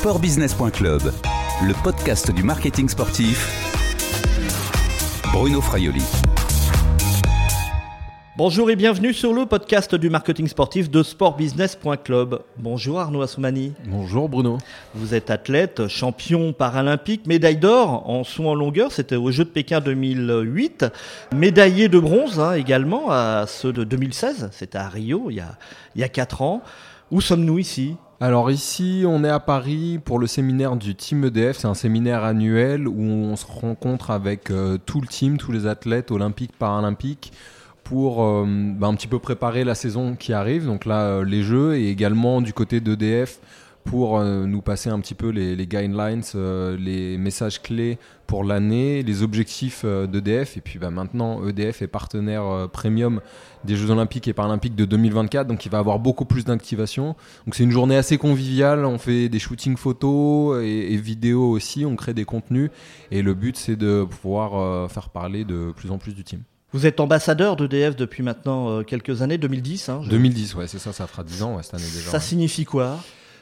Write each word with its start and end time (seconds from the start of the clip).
Sportbusiness.club, 0.00 1.02
le 1.62 1.82
podcast 1.82 2.30
du 2.30 2.42
marketing 2.42 2.88
sportif. 2.88 3.46
Bruno 5.30 5.60
Fraioli. 5.60 6.02
Bonjour 8.38 8.70
et 8.70 8.76
bienvenue 8.76 9.12
sur 9.12 9.34
le 9.34 9.44
podcast 9.44 9.94
du 9.94 10.08
marketing 10.08 10.48
sportif 10.48 10.90
de 10.90 11.02
sportbusiness.club. 11.02 12.42
Bonjour 12.56 12.98
Arnaud 12.98 13.20
Assoumani. 13.20 13.74
Bonjour 13.88 14.30
Bruno. 14.30 14.56
Vous 14.94 15.14
êtes 15.14 15.30
athlète, 15.30 15.86
champion 15.88 16.54
paralympique, 16.54 17.26
médaille 17.26 17.58
d'or 17.58 18.08
en 18.08 18.24
saut 18.24 18.48
en 18.48 18.54
longueur, 18.54 18.92
c'était 18.92 19.16
aux 19.16 19.30
Jeux 19.30 19.44
de 19.44 19.50
Pékin 19.50 19.82
2008. 19.82 20.86
Médaillé 21.36 21.88
de 21.90 21.98
bronze 21.98 22.40
hein, 22.40 22.54
également 22.54 23.10
à 23.10 23.44
ceux 23.46 23.74
de 23.74 23.84
2016, 23.84 24.48
c'était 24.50 24.78
à 24.78 24.88
Rio 24.88 25.26
il 25.28 25.36
y 25.36 25.40
a, 25.40 25.58
il 25.94 26.00
y 26.00 26.04
a 26.04 26.08
4 26.08 26.40
ans. 26.40 26.62
Où 27.10 27.20
sommes-nous 27.20 27.58
ici? 27.58 27.96
Alors 28.22 28.50
ici, 28.50 29.04
on 29.06 29.24
est 29.24 29.30
à 29.30 29.40
Paris 29.40 29.98
pour 30.04 30.18
le 30.18 30.26
séminaire 30.26 30.76
du 30.76 30.94
Team 30.94 31.24
EDF. 31.24 31.56
C'est 31.56 31.68
un 31.68 31.74
séminaire 31.74 32.22
annuel 32.22 32.86
où 32.86 33.00
on 33.00 33.34
se 33.34 33.46
rencontre 33.46 34.10
avec 34.10 34.50
euh, 34.50 34.76
tout 34.84 35.00
le 35.00 35.06
team, 35.06 35.38
tous 35.38 35.52
les 35.52 35.66
athlètes 35.66 36.10
olympiques, 36.10 36.52
paralympiques, 36.58 37.32
pour 37.82 38.22
euh, 38.22 38.44
bah, 38.46 38.88
un 38.88 38.94
petit 38.94 39.06
peu 39.06 39.18
préparer 39.18 39.64
la 39.64 39.74
saison 39.74 40.16
qui 40.16 40.34
arrive. 40.34 40.66
Donc 40.66 40.84
là, 40.84 41.00
euh, 41.00 41.24
les 41.24 41.42
Jeux 41.42 41.76
et 41.76 41.88
également 41.88 42.42
du 42.42 42.52
côté 42.52 42.80
d'EDF 42.80 43.38
pour 43.84 44.18
euh, 44.18 44.46
nous 44.46 44.62
passer 44.62 44.90
un 44.90 45.00
petit 45.00 45.14
peu 45.14 45.30
les, 45.30 45.56
guidelines, 45.66 46.22
les 46.78 47.18
messages 47.18 47.62
clés 47.62 47.98
pour 48.26 48.44
l'année, 48.44 49.02
les 49.02 49.22
objectifs 49.22 49.84
d'EDF. 49.84 50.56
Et 50.56 50.60
puis 50.60 50.78
bah, 50.78 50.90
maintenant, 50.90 51.46
EDF 51.46 51.82
est 51.82 51.88
partenaire 51.88 52.68
premium 52.72 53.20
des 53.64 53.76
Jeux 53.76 53.90
Olympiques 53.90 54.28
et 54.28 54.32
Paralympiques 54.32 54.76
de 54.76 54.84
2024, 54.84 55.46
donc 55.46 55.66
il 55.66 55.70
va 55.70 55.78
avoir 55.78 55.98
beaucoup 55.98 56.24
plus 56.24 56.44
d'activation. 56.44 57.16
Donc 57.46 57.54
c'est 57.54 57.64
une 57.64 57.72
journée 57.72 57.96
assez 57.96 58.18
conviviale. 58.18 58.84
On 58.84 58.98
fait 58.98 59.28
des 59.28 59.38
shootings 59.38 59.76
photos 59.76 60.62
et, 60.62 60.94
et 60.94 60.96
vidéos 60.96 61.50
aussi. 61.50 61.84
On 61.84 61.96
crée 61.96 62.14
des 62.14 62.24
contenus 62.24 62.70
et 63.10 63.22
le 63.22 63.34
but 63.34 63.56
c'est 63.56 63.76
de 63.76 64.04
pouvoir 64.04 64.90
faire 64.90 65.08
parler 65.08 65.44
de 65.44 65.72
plus 65.74 65.90
en 65.90 65.98
plus 65.98 66.14
du 66.14 66.22
team. 66.24 66.42
Vous 66.72 66.86
êtes 66.86 67.00
ambassadeur 67.00 67.56
d'EDF 67.56 67.96
depuis 67.96 68.22
maintenant 68.22 68.70
euh, 68.70 68.82
quelques 68.84 69.22
années, 69.22 69.38
2010. 69.38 69.88
Hein, 69.88 70.02
2010, 70.08 70.54
ouais, 70.54 70.68
c'est 70.68 70.78
ça, 70.78 70.92
ça 70.92 71.06
fera 71.08 71.24
10 71.24 71.42
ans 71.42 71.60
cette 71.62 71.74
année 71.74 71.82
déjà. 71.92 72.10
Ça 72.10 72.20
signifie 72.20 72.64
quoi? 72.64 73.00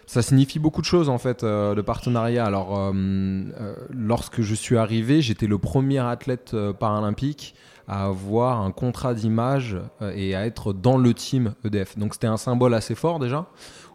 Ça 0.09 0.23
signifie 0.23 0.59
beaucoup 0.59 0.81
de 0.81 0.87
choses 0.87 1.11
en 1.11 1.19
fait, 1.19 1.45
euh, 1.45 1.75
le 1.75 1.83
partenariat. 1.83 2.47
Alors, 2.47 2.78
euh, 2.78 3.42
lorsque 3.91 4.41
je 4.41 4.55
suis 4.55 4.78
arrivé, 4.78 5.20
j'étais 5.20 5.47
le 5.47 5.59
premier 5.59 5.98
athlète 5.98 6.56
paralympique 6.81 7.55
à 7.87 8.06
avoir 8.06 8.62
un 8.62 8.70
contrat 8.70 9.12
d'image 9.12 9.77
et 10.15 10.34
à 10.34 10.47
être 10.47 10.73
dans 10.73 10.97
le 10.97 11.12
team 11.12 11.55
EDF. 11.65 11.98
Donc 11.98 12.15
c'était 12.15 12.27
un 12.27 12.37
symbole 12.39 12.75
assez 12.75 12.95
fort 12.95 13.19
déjà. 13.19 13.47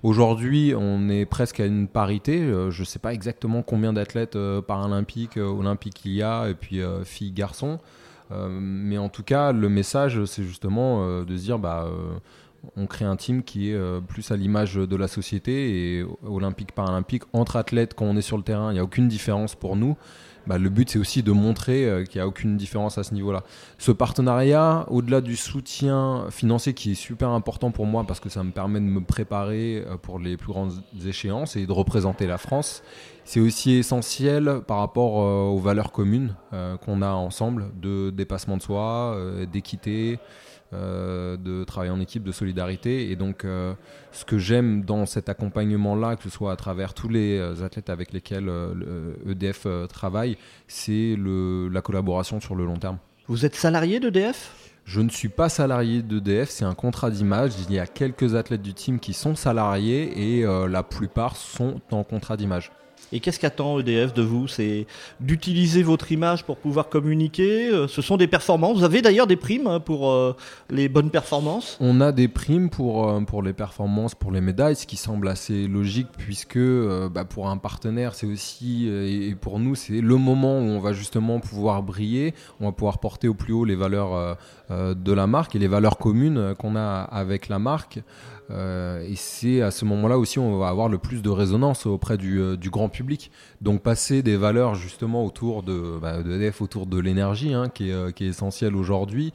Aujourd'hui, 0.04 0.74
on 0.78 1.10
est 1.10 1.26
presque 1.26 1.60
à 1.60 1.66
une 1.66 1.88
parité. 1.88 2.40
je 2.70 2.80
ne 2.80 2.86
sais 2.86 3.00
pas 3.00 3.14
exactement 3.14 3.62
combien 3.62 3.94
d'athlètes 3.94 4.38
paralympiques, 4.68 5.38
olympiques 5.38 6.02
il 6.06 6.14
y 6.14 6.24
a, 6.24 6.48
et 6.48 6.54
puis 6.56 6.82
filles, 7.06 7.32
garçons. 7.32 7.80
Euh, 8.34 8.48
mais 8.50 8.98
en 8.98 9.10
tout 9.10 9.24
cas, 9.24 9.52
le 9.52 9.70
message, 9.70 10.24
c'est 10.26 10.44
justement 10.44 11.04
euh, 11.04 11.26
de 11.26 11.38
se 11.38 11.44
dire, 11.44 11.60
bah, 11.60 11.88
euh, 11.88 12.14
on 12.76 12.88
crée 12.88 13.06
un 13.06 13.16
team 13.16 13.44
qui 13.44 13.72
est 13.72 14.02
plus 14.08 14.32
à 14.32 14.38
l'image 14.38 14.76
de 14.76 14.96
la 14.96 15.08
société 15.08 15.98
et 16.00 16.06
olympique 16.26 16.72
paralympique 16.72 17.24
entre 17.34 17.56
athlètes 17.56 17.94
quand 17.94 18.06
on 18.06 18.16
est 18.16 18.22
sur 18.22 18.38
le 18.38 18.44
terrain 18.44 18.72
il 18.72 18.76
n'y 18.76 18.80
a 18.80 18.84
aucune 18.84 19.08
différence 19.08 19.56
pour 19.56 19.76
nous. 19.76 19.98
Bah, 20.46 20.58
le 20.58 20.70
but 20.70 20.90
c'est 20.90 21.00
aussi 21.00 21.24
de 21.24 21.32
montrer 21.32 22.04
qu'il 22.10 22.20
n'y 22.20 22.22
a 22.22 22.28
aucune 22.28 22.58
différence 22.58 22.98
à 22.98 23.04
ce 23.04 23.14
niveau 23.14 23.32
là 23.32 23.44
ce 23.78 23.94
partenariat 23.94 24.86
au-delà 24.90 25.22
du 25.22 25.38
soutien 25.38 26.26
financier 26.32 26.74
qui 26.74 26.92
est 26.92 26.96
super 26.96 27.30
important 27.30 27.72
pour 27.72 27.86
moi 27.86 28.04
parce 28.06 28.20
que 28.20 28.28
ça 28.28 28.44
me 28.44 28.52
permet 28.52 28.82
de 28.82 28.86
me 28.86 29.00
préparer 29.00 29.86
pour 30.02 30.20
les 30.20 30.36
plus 30.36 30.52
grandes 30.52 30.74
échéances 31.06 31.56
et 31.56 31.66
de 31.66 31.72
représenter 31.72 32.28
la 32.28 32.38
France 32.38 32.84
c'est 33.26 33.40
aussi 33.40 33.74
essentiel 33.74 34.62
par 34.68 34.80
rapport 34.80 35.22
euh, 35.22 35.46
aux 35.46 35.60
valeurs 35.60 35.92
communes 35.92 36.36
euh, 36.52 36.78
qu'on 36.78 37.02
a 37.02 37.12
ensemble 37.12 37.72
de 37.80 38.10
dépassement 38.10 38.58
de 38.58 38.62
soi, 38.62 39.16
euh, 40.74 41.38
de 41.38 41.64
travail 41.64 41.90
en 41.90 42.00
équipe, 42.00 42.24
de 42.24 42.32
solidarité. 42.32 43.12
Et 43.12 43.16
donc, 43.16 43.46
ce 44.12 44.26
que 44.26 44.38
j'aime 44.38 44.84
dans 44.84 45.06
cet 45.06 45.30
accompagnement-là, 45.30 46.16
que 46.16 46.24
ce 46.24 46.30
soit 46.30 46.52
à 46.52 46.56
travers 46.56 46.94
tous 46.94 47.10
les 47.10 47.40
athlètes 47.64 47.90
avec 47.90 48.14
lesquels 48.14 48.52
EDF 49.28 49.66
e 49.66 49.88
travaille, 49.88 50.38
c'est 50.68 51.16
la 51.18 51.82
collaboration 51.82 52.40
sur 52.40 52.56
le 52.56 52.66
long 52.66 52.78
terme. 52.78 52.98
Vous 53.28 53.46
êtes 53.46 53.56
salarié 53.56 54.00
d'EDF 54.00 54.60
je 54.86 55.00
ne 55.00 55.08
suis 55.08 55.30
pas 55.30 55.48
salarié 55.48 56.02
d'EDF, 56.02 56.50
c'est 56.50 56.66
un 56.66 56.74
contrat 56.74 57.10
d'image. 57.10 57.54
Il 57.70 57.74
y 57.74 57.80
a 57.80 57.88
quelques 57.88 58.36
athlètes 58.36 58.62
du 58.62 58.74
team 58.74 59.00
qui 59.00 59.14
sont 59.14 59.34
salariés 59.34 60.40
et 60.40 60.46
la 60.68 60.84
plupart 60.84 61.38
sont 61.38 61.80
en 61.92 62.04
contrat 62.04 62.36
d'image. 62.36 62.70
Et 63.14 63.20
qu'est-ce 63.20 63.40
qu'attend 63.40 63.80
EDF 63.80 64.12
de 64.16 64.24
vous? 64.24 64.48
C'est 64.48 64.88
d'utiliser 65.20 65.84
votre 65.84 66.12
image 66.12 66.44
pour 66.46 66.58
pouvoir 66.58 66.90
communiquer. 66.90 67.70
Euh, 67.70 67.88
ce 67.88 68.02
sont 68.02 68.18
des 68.18 68.26
performances. 68.26 68.80
Vous 68.80 68.84
avez 68.84 69.04
d'ailleurs 69.04 69.28
des 69.28 69.36
primes 69.36 69.68
hein, 69.68 69.80
pour 69.80 70.10
euh, 70.10 70.36
les 70.72 70.90
bonnes 70.90 71.12
performances? 71.12 71.78
On 71.80 72.02
a 72.02 72.12
des 72.12 72.28
primes 72.28 72.72
pour, 72.72 73.08
euh, 73.08 73.22
pour 73.22 73.44
les 73.44 73.54
performances, 73.54 74.16
pour 74.16 74.32
les 74.32 74.42
médailles, 74.42 74.76
ce 74.76 74.88
qui 74.88 74.98
semble 74.98 75.28
assez 75.28 75.68
logique 75.68 76.08
puisque 76.18 76.58
bah, 76.58 77.24
pour 77.24 77.50
un 77.50 77.58
partenaire, 77.58 78.16
c'est 78.16 78.26
aussi, 78.26 78.88
et 78.88 79.36
pour 79.40 79.60
nous, 79.60 79.76
c'est 79.76 80.02
le 80.02 80.18
moment 80.18 80.58
où 80.58 80.64
on 80.64 80.80
va 80.80 80.94
justement 80.94 81.40
pouvoir 81.40 81.84
briller, 81.84 82.34
on 82.60 82.66
va 82.66 82.72
pouvoir 82.72 82.98
porter 82.98 83.28
au 83.28 83.36
plus 83.36 83.54
haut 83.54 83.66
les 83.66 83.76
valeurs 83.76 84.38
de 84.70 85.14
la 85.14 85.28
marque 85.28 85.56
et 85.56 85.60
les 85.60 85.68
valeurs 85.68 85.98
communes 85.98 86.56
qu'on 86.58 86.76
a 86.76 87.02
avec 87.02 87.48
la 87.48 87.60
marque. 87.60 88.00
Euh, 88.52 89.06
et 89.08 89.16
c'est 89.16 89.62
à 89.62 89.72
ce 89.72 89.86
moment-là 89.86 90.18
aussi 90.18 90.38
on 90.38 90.58
va 90.58 90.68
avoir 90.68 90.90
le 90.90 90.98
plus 90.98 91.22
de 91.22 91.30
résonance 91.30 91.86
auprès 91.86 92.18
du, 92.18 92.40
euh, 92.40 92.58
grand 92.58 92.90
public. 92.90 93.32
Donc 93.62 93.82
passer 93.82 94.22
des 94.22 94.38
valeurs 94.38 94.76
justement 94.76 95.26
autour 95.26 95.64
de, 95.64 95.98
bah, 96.02 96.20
EDF, 96.20 96.62
autour 96.62 96.86
de 96.86 97.00
l'énergie, 97.00 97.54
hein, 97.54 97.70
qui, 97.70 97.90
est, 97.90 97.94
euh, 97.94 98.12
qui, 98.12 98.26
est, 98.26 98.30
essentielle 98.30 98.76
aujourd'hui. 98.76 99.34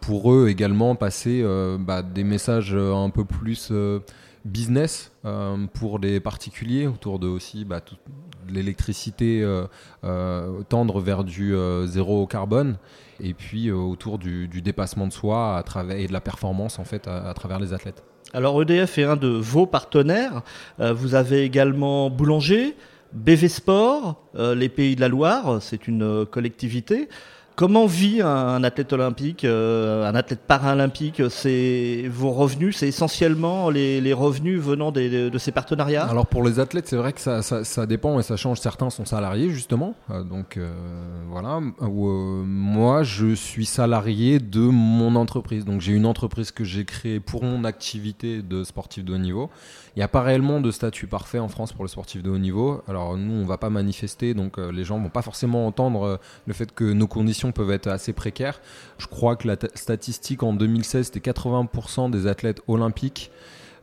pour 0.00 0.32
eux 0.32 0.48
également 0.48 0.94
passer 0.94 1.42
bah, 1.80 2.02
des 2.02 2.22
messages 2.22 2.74
un 2.74 3.08
peu 3.08 3.24
plus 3.24 3.72
business 4.48 5.12
pour 5.74 5.98
les 5.98 6.20
particuliers 6.20 6.86
autour 6.86 7.18
de 7.18 7.28
aussi 7.28 7.64
bah, 7.64 7.80
l'électricité 8.48 9.46
tendre 10.68 11.00
vers 11.00 11.24
du 11.24 11.54
zéro 11.86 12.26
carbone 12.26 12.78
et 13.20 13.34
puis 13.34 13.70
autour 13.70 14.18
du, 14.18 14.48
dépassement 14.48 15.06
de 15.06 15.12
soi 15.12 15.56
à 15.56 15.62
travers, 15.62 15.96
et 15.96 16.06
de 16.06 16.12
la 16.12 16.20
performance 16.20 16.78
en 16.78 16.84
fait 16.84 17.06
à 17.06 17.32
travers 17.34 17.58
les 17.58 17.72
athlètes. 17.72 18.02
Alors 18.34 18.60
EDF 18.60 18.98
est 18.98 19.04
un 19.04 19.16
de 19.16 19.28
vos 19.28 19.66
partenaires. 19.66 20.42
Euh, 20.80 20.92
vous 20.92 21.14
avez 21.14 21.42
également 21.44 22.10
Boulanger, 22.10 22.76
BV 23.12 23.48
Sport, 23.48 24.22
euh, 24.34 24.54
les 24.54 24.68
Pays 24.68 24.96
de 24.96 25.00
la 25.00 25.08
Loire, 25.08 25.62
c'est 25.62 25.88
une 25.88 26.02
euh, 26.02 26.24
collectivité. 26.26 27.08
Comment 27.58 27.86
vit 27.86 28.22
un, 28.22 28.62
athlète 28.62 28.92
olympique, 28.92 29.44
euh, 29.44 30.08
un 30.08 30.14
athlète 30.14 30.42
paralympique 30.46 31.20
C'est 31.28 32.04
vos 32.08 32.30
revenus, 32.30 32.76
c'est 32.76 32.86
essentiellement 32.86 33.68
les, 33.68 34.12
revenus 34.12 34.60
venant 34.60 34.92
de 34.92 35.38
ces 35.38 35.50
partenariats? 35.50 36.04
Alors 36.04 36.28
pour 36.28 36.44
les 36.44 36.60
athlètes, 36.60 36.86
c'est 36.86 36.94
vrai 36.94 37.12
que 37.12 37.20
ça, 37.20 37.86
dépend 37.86 38.20
et 38.20 38.22
ça 38.22 38.36
change. 38.36 38.60
Certains 38.60 38.90
sont 38.90 39.04
salariés 39.04 39.50
justement, 39.50 39.96
euh, 40.08 40.22
donc 40.22 40.56
euh, 40.56 40.70
voilà. 41.30 41.58
moi, 41.80 43.02
je 43.02 43.34
suis 43.34 43.66
salarié 43.66 44.38
de 44.38 44.60
mon 44.60 45.16
entreprise, 45.16 45.64
donc 45.64 45.80
j'ai 45.80 45.94
une 45.94 46.06
entreprise 46.06 46.52
que 46.52 46.62
j'ai 46.62 46.84
créée 46.84 47.18
pour 47.18 47.42
mon 47.42 47.64
activité 47.64 48.40
de 48.40 48.62
sportif 48.62 49.04
de 49.04 49.14
haut 49.14 49.18
niveau. 49.18 49.50
Il 49.96 49.98
n'y 49.98 50.04
a 50.04 50.08
pas 50.08 50.22
réellement 50.22 50.60
de 50.60 50.70
statut 50.70 51.08
parfait 51.08 51.40
en 51.40 51.48
France 51.48 51.72
pour 51.72 51.82
le 51.82 51.88
sportif 51.88 52.22
de 52.22 52.30
haut 52.30 52.38
niveau. 52.38 52.82
Alors 52.86 53.16
nous, 53.16 53.34
on 53.34 53.42
ne 53.42 53.48
va 53.48 53.58
pas 53.58 53.68
manifester, 53.68 54.32
donc 54.32 54.58
les 54.58 54.84
gens 54.84 55.00
vont 55.00 55.08
pas 55.08 55.22
forcément 55.22 55.66
entendre 55.66 56.20
le 56.46 56.54
fait 56.54 56.72
que 56.72 56.84
nos 56.84 57.08
conditions 57.08 57.47
peuvent 57.52 57.70
être 57.70 57.86
assez 57.86 58.12
précaires. 58.12 58.60
Je 58.98 59.06
crois 59.06 59.36
que 59.36 59.46
la 59.48 59.56
statistique 59.74 60.42
en 60.42 60.52
2016, 60.52 61.10
c'était 61.12 61.30
80% 61.30 62.10
des 62.10 62.26
athlètes 62.26 62.62
olympiques 62.68 63.30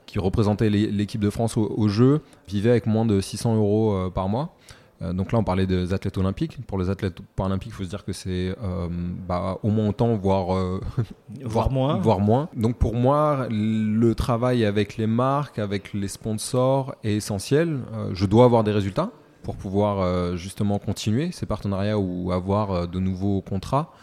qui 0.06 0.20
représentaient 0.20 0.70
l'équipe 0.70 1.22
de 1.22 1.30
France 1.30 1.58
au, 1.58 1.88
jeu 1.88 2.22
vivaient 2.48 2.72
avec 2.72 2.86
moins 2.86 3.06
de 3.06 3.20
600 3.20 3.56
euros 3.56 3.94
euh, 3.94 4.10
par 4.10 4.30
mois. 4.30 4.56
Euh, 5.02 5.14
donc 5.14 5.32
là, 5.32 5.40
on 5.40 5.44
parlait 5.44 5.66
des 5.66 5.94
athlètes 5.94 6.18
olympiques. 6.18 6.58
Pour 6.68 6.78
les 6.78 6.90
athlètes 6.90 7.18
paralympiques, 7.36 7.72
il 7.72 7.76
faut 7.76 7.84
se 7.84 7.90
dire 7.90 8.06
que 8.06 8.14
c'est 8.14 8.56
euh, 8.64 8.88
bah, 9.28 9.58
au 9.64 9.70
moins 9.70 9.90
autant, 9.90 10.16
voire, 10.16 10.80
voire, 11.44 11.72
moins. 11.72 11.98
voire 11.98 12.20
moins. 12.20 12.50
Donc 12.56 12.78
pour 12.78 12.96
moi, 12.96 13.48
le 13.50 14.14
travail 14.14 14.64
avec 14.64 14.98
les 14.98 15.08
marques, 15.08 15.60
avec 15.60 15.94
les 15.94 16.08
sponsors 16.08 16.96
est 17.04 17.16
essentiel. 17.16 17.80
je 18.14 18.26
dois 18.26 18.46
avoir 18.46 18.64
des 18.64 18.72
résultats 18.72 19.12
pour 19.46 19.56
pouvoir 19.56 20.02
euh, 20.02 20.36
justement 20.36 20.80
continuer 20.80 21.32
ces 21.32 21.46
partenariats 21.46 22.00
ou 22.00 22.32
avoir 22.32 22.72
euh, 22.72 22.88
de 22.88 23.00
nouveaux 23.00 23.42
contrats. 23.42 23.94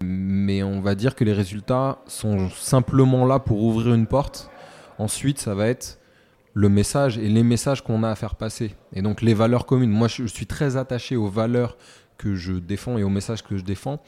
Mais 0.00 0.62
on 0.62 0.80
va 0.80 0.94
dire 0.94 1.16
que 1.16 1.24
les 1.24 1.32
résultats 1.32 1.98
sont 2.06 2.48
simplement 2.50 3.26
là 3.26 3.40
pour 3.40 3.60
ouvrir 3.64 3.92
une 3.92 4.06
porte. 4.06 4.50
Ensuite, 4.98 5.40
ça 5.40 5.54
va 5.56 5.66
être 5.66 5.98
le 6.52 6.68
message 6.68 7.18
et 7.18 7.28
les 7.28 7.42
messages 7.42 7.82
qu'on 7.82 8.04
a 8.04 8.10
à 8.10 8.14
faire 8.14 8.36
passer. 8.36 8.76
Et 8.92 9.02
donc 9.02 9.20
les 9.20 9.34
valeurs 9.34 9.66
communes. 9.66 9.90
Moi, 9.90 10.06
je 10.06 10.26
suis 10.26 10.46
très 10.46 10.76
attaché 10.76 11.16
aux 11.16 11.28
valeurs 11.28 11.76
que 12.16 12.36
je 12.36 12.52
défends 12.52 12.96
et 12.96 13.02
aux 13.02 13.10
messages 13.10 13.42
que 13.42 13.56
je 13.56 13.64
défends. 13.64 13.98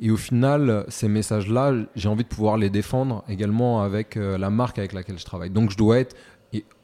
Et 0.00 0.10
au 0.10 0.16
final, 0.16 0.84
ces 0.88 1.06
messages-là, 1.06 1.72
j'ai 1.94 2.08
envie 2.08 2.24
de 2.24 2.28
pouvoir 2.28 2.56
les 2.56 2.70
défendre 2.70 3.22
également 3.28 3.82
avec 3.82 4.16
euh, 4.16 4.36
la 4.36 4.50
marque 4.50 4.78
avec 4.78 4.92
laquelle 4.92 5.18
je 5.20 5.24
travaille. 5.24 5.50
Donc 5.50 5.70
je 5.70 5.76
dois 5.76 6.00
être 6.00 6.16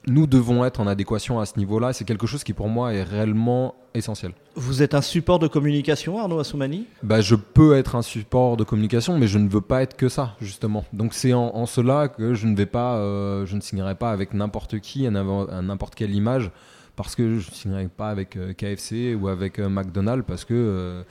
nous 0.06 0.26
devons 0.26 0.64
être 0.64 0.80
en 0.80 0.86
adéquation 0.86 1.40
à 1.40 1.46
ce 1.46 1.58
niveau-là. 1.58 1.92
C'est 1.92 2.04
quelque 2.04 2.26
chose 2.26 2.44
qui 2.44 2.52
pour 2.52 2.68
moi 2.68 2.92
est 2.94 3.02
réellement 3.02 3.74
essentiel. 3.94 4.32
Vous 4.54 4.82
êtes 4.82 4.94
un 4.94 5.02
support 5.02 5.38
de 5.38 5.46
communication, 5.46 6.18
Arnaud 6.18 6.38
Assoumani 6.38 6.86
bah, 7.02 7.20
Je 7.20 7.34
peux 7.34 7.76
être 7.76 7.96
un 7.96 8.02
support 8.02 8.56
de 8.56 8.64
communication, 8.64 9.18
mais 9.18 9.26
je 9.26 9.38
ne 9.38 9.48
veux 9.48 9.60
pas 9.60 9.82
être 9.82 9.96
que 9.96 10.08
ça, 10.08 10.36
justement. 10.40 10.84
Donc 10.92 11.14
c'est 11.14 11.32
en, 11.32 11.66
cela 11.66 12.08
que 12.08 12.34
je 12.34 12.46
ne 12.46 12.56
vais 12.56 12.66
pas, 12.66 12.96
euh, 12.96 13.46
je 13.46 13.56
ne 13.56 13.60
signerai 13.60 13.94
pas 13.94 14.10
avec 14.10 14.34
n'importe 14.34 14.80
qui, 14.80 15.06
à 15.06 15.10
n'importe 15.10 15.94
quelle 15.94 16.14
image, 16.14 16.50
parce 16.96 17.14
que 17.14 17.38
je 17.38 17.50
ne 17.50 17.54
signerai 17.54 17.88
pas 17.88 18.10
avec 18.10 18.36
euh, 18.36 18.52
KFC 18.52 19.14
ou 19.14 19.28
avec 19.28 19.58
euh, 19.58 19.68
McDonald's, 19.68 20.24
parce 20.26 20.44
que 20.44 21.04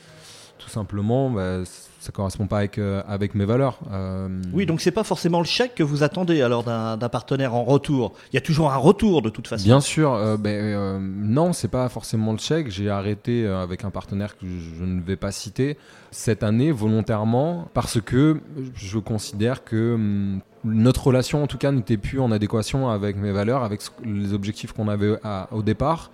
tout 0.70 0.76
simplement, 0.76 1.32
bah, 1.32 1.64
ça 2.00 2.12
correspond 2.12 2.46
pas 2.46 2.60
avec, 2.60 2.78
euh, 2.78 3.02
avec 3.08 3.34
mes 3.34 3.46
valeurs. 3.46 3.80
Euh, 3.92 4.30
oui, 4.54 4.68
donc 4.68 4.82
c'est 4.82 4.92
pas 4.92 5.04
forcément 5.04 5.40
le 5.40 5.46
chèque 5.46 5.74
que 5.74 5.84
vous 5.84 6.04
attendez 6.04 6.44
alors 6.44 6.64
d'un 6.64 7.10
partenaire 7.10 7.56
en 7.56 7.64
retour. 7.64 8.14
Il 8.32 8.36
y 8.36 8.38
a 8.38 8.42
toujours 8.42 8.72
un 8.72 8.78
retour 8.78 9.24
de 9.24 9.30
toute 9.30 9.48
façon. 9.48 9.64
Bien 9.64 9.82
sûr, 9.82 10.14
euh, 10.14 10.38
euh, 10.46 11.00
non, 11.02 11.54
c'est 11.54 11.70
pas 11.70 11.90
forcément 11.90 12.34
le 12.34 12.38
chèque. 12.38 12.70
J'ai 12.70 12.90
arrêté 12.90 13.48
avec 13.48 13.84
un 13.84 13.90
partenaire 13.90 14.38
que 14.38 14.46
je 14.46 14.84
ne 14.84 15.02
vais 15.02 15.16
pas 15.16 15.32
citer 15.32 15.76
cette 16.12 16.44
année 16.44 16.72
volontairement 16.72 17.68
parce 17.74 18.00
que 18.00 18.40
je 18.76 19.00
considère 19.00 19.64
que 19.64 19.96
hum, 19.96 20.42
notre 20.64 21.08
relation 21.08 21.44
en 21.44 21.48
tout 21.48 21.58
cas 21.58 21.72
n'était 21.72 21.98
plus 21.98 22.20
en 22.20 22.32
adéquation 22.32 22.90
avec 22.90 23.16
mes 23.16 23.32
valeurs, 23.32 23.64
avec 23.64 23.82
les 24.06 24.34
objectifs 24.34 24.72
qu'on 24.72 24.88
avait 24.88 25.16
au 25.52 25.64
départ. 25.64 26.12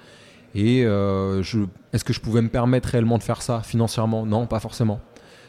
Et 0.55 0.83
euh, 0.85 1.43
est-ce 1.91 2.05
que 2.05 2.13
je 2.13 2.21
pouvais 2.21 2.41
me 2.41 2.47
permettre 2.47 2.89
réellement 2.89 3.17
de 3.17 3.23
faire 3.23 3.41
ça 3.41 3.61
financièrement? 3.61 4.25
Non, 4.25 4.47
pas 4.47 4.61
forcément. 4.61 5.01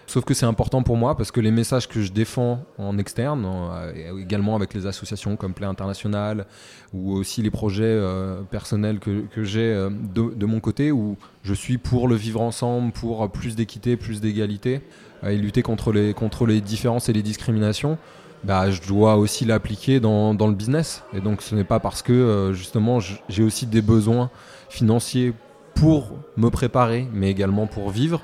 Sauf 0.08 0.24
que 0.24 0.34
c'est 0.34 0.46
important 0.46 0.82
pour 0.82 0.96
moi 0.96 1.16
parce 1.16 1.32
que 1.32 1.40
les 1.40 1.50
messages 1.50 1.88
que 1.88 2.00
je 2.00 2.12
défends 2.12 2.64
en 2.78 2.98
externe, 2.98 3.44
euh, 3.46 4.18
également 4.20 4.54
avec 4.54 4.74
les 4.74 4.86
associations 4.86 5.36
comme 5.36 5.52
Play 5.52 5.66
International 5.66 6.46
ou 6.92 7.12
aussi 7.12 7.42
les 7.42 7.50
projets 7.50 7.84
euh, 7.84 8.42
personnels 8.42 8.98
que, 8.98 9.42
j'ai 9.42 9.88
de, 10.14 10.46
mon 10.46 10.60
côté, 10.60 10.90
où 10.90 11.16
je 11.42 11.54
suis 11.54 11.78
pour 11.78 12.08
le 12.08 12.16
vivre 12.16 12.40
ensemble, 12.40 12.92
pour 12.92 13.30
plus 13.30 13.54
d'équité, 13.54 13.96
plus 13.96 14.20
d'égalité 14.20 14.80
et 15.24 15.36
lutter 15.36 15.62
contre 15.62 15.92
les, 15.92 16.14
contre 16.14 16.46
les 16.46 16.60
différences 16.60 17.08
et 17.08 17.12
les 17.12 17.22
discriminations. 17.22 17.98
Bah, 18.44 18.70
je 18.70 18.80
dois 18.82 19.16
aussi 19.16 19.44
l'appliquer 19.44 19.98
dans, 20.00 20.34
dans, 20.34 20.46
le 20.46 20.54
business. 20.54 21.02
Et 21.12 21.20
donc 21.20 21.42
ce 21.42 21.54
n'est 21.54 21.64
pas 21.64 21.80
parce 21.80 22.02
que 22.02 22.52
justement 22.54 23.00
j'ai 23.00 23.42
aussi 23.42 23.66
des 23.66 23.82
besoins 23.82 24.30
financier 24.68 25.32
pour 25.74 26.12
me 26.36 26.48
préparer, 26.48 27.06
mais 27.12 27.30
également 27.30 27.66
pour 27.66 27.90
vivre, 27.90 28.22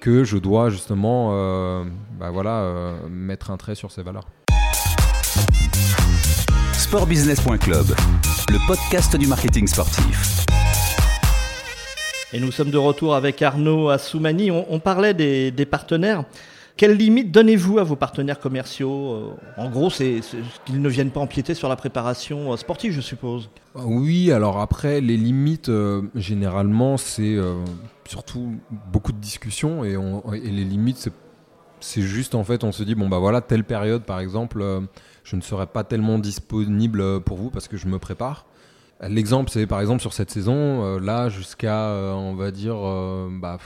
que 0.00 0.24
je 0.24 0.38
dois 0.38 0.70
justement 0.70 1.30
euh, 1.32 1.84
bah 2.18 2.30
voilà, 2.30 2.60
euh, 2.60 2.96
mettre 3.08 3.50
un 3.50 3.56
trait 3.56 3.74
sur 3.74 3.90
ces 3.90 4.02
valeurs. 4.02 4.26
Sportbusiness.club, 6.72 7.86
le 8.48 8.66
podcast 8.66 9.16
du 9.16 9.26
marketing 9.26 9.66
sportif. 9.66 10.44
Et 12.32 12.40
nous 12.40 12.52
sommes 12.52 12.70
de 12.70 12.78
retour 12.78 13.14
avec 13.14 13.42
Arnaud 13.42 13.88
Assoumani. 13.88 14.50
On, 14.50 14.78
parlait 14.78 15.14
des, 15.14 15.50
des 15.50 15.66
partenaires. 15.66 16.24
Quelles 16.76 16.96
limites 16.96 17.30
donnez-vous 17.30 17.78
à 17.78 17.84
vos 17.84 17.96
partenaires 17.96 18.40
commerciaux 18.40 19.12
euh, 19.12 19.34
En 19.56 19.68
gros, 19.68 19.90
c'est 19.90 20.20
qu'ils 20.64 20.80
ne 20.80 20.88
viennent 20.88 21.10
pas 21.10 21.20
empiéter 21.20 21.54
sur 21.54 21.68
la 21.68 21.76
préparation 21.76 22.52
euh, 22.52 22.56
sportive, 22.56 22.92
je 22.92 23.00
suppose? 23.00 23.50
Ah 23.74 23.82
oui, 23.84 24.32
alors 24.32 24.58
après, 24.60 25.00
les 25.00 25.16
limites, 25.16 25.68
euh, 25.68 26.02
généralement, 26.14 26.96
c'est 26.96 27.36
surtout 28.08 28.56
beaucoup 28.92 29.12
de 29.12 29.18
discussions 29.18 29.84
et, 29.84 29.96
les 30.32 30.64
limites, 30.64 31.10
c'est 31.80 32.02
juste 32.02 32.34
en 32.34 32.44
fait, 32.44 32.64
on 32.64 32.72
se 32.72 32.82
dit, 32.82 32.94
bon 32.94 33.08
bah 33.08 33.18
voilà, 33.18 33.40
telle 33.40 33.64
période 33.64 34.02
par 34.02 34.20
exemple, 34.20 34.64
je 35.22 35.36
ne 35.36 35.40
serai 35.40 35.66
pas 35.66 35.84
tellement 35.84 36.18
disponible 36.18 37.20
pour 37.20 37.36
vous 37.36 37.50
parce 37.50 37.68
que 37.68 37.76
je 37.76 37.86
me 37.86 37.98
prépare. 37.98 38.46
L'exemple, 39.08 39.50
c'est 39.50 39.66
par 39.66 39.80
exemple 39.80 40.00
sur 40.00 40.12
cette 40.12 40.30
saison, 40.30 40.98
là 40.98 41.28
jusqu'à, 41.28 41.88
on 42.14 42.34
va 42.34 42.50
dire, 42.50 42.76
bah, 43.40 43.58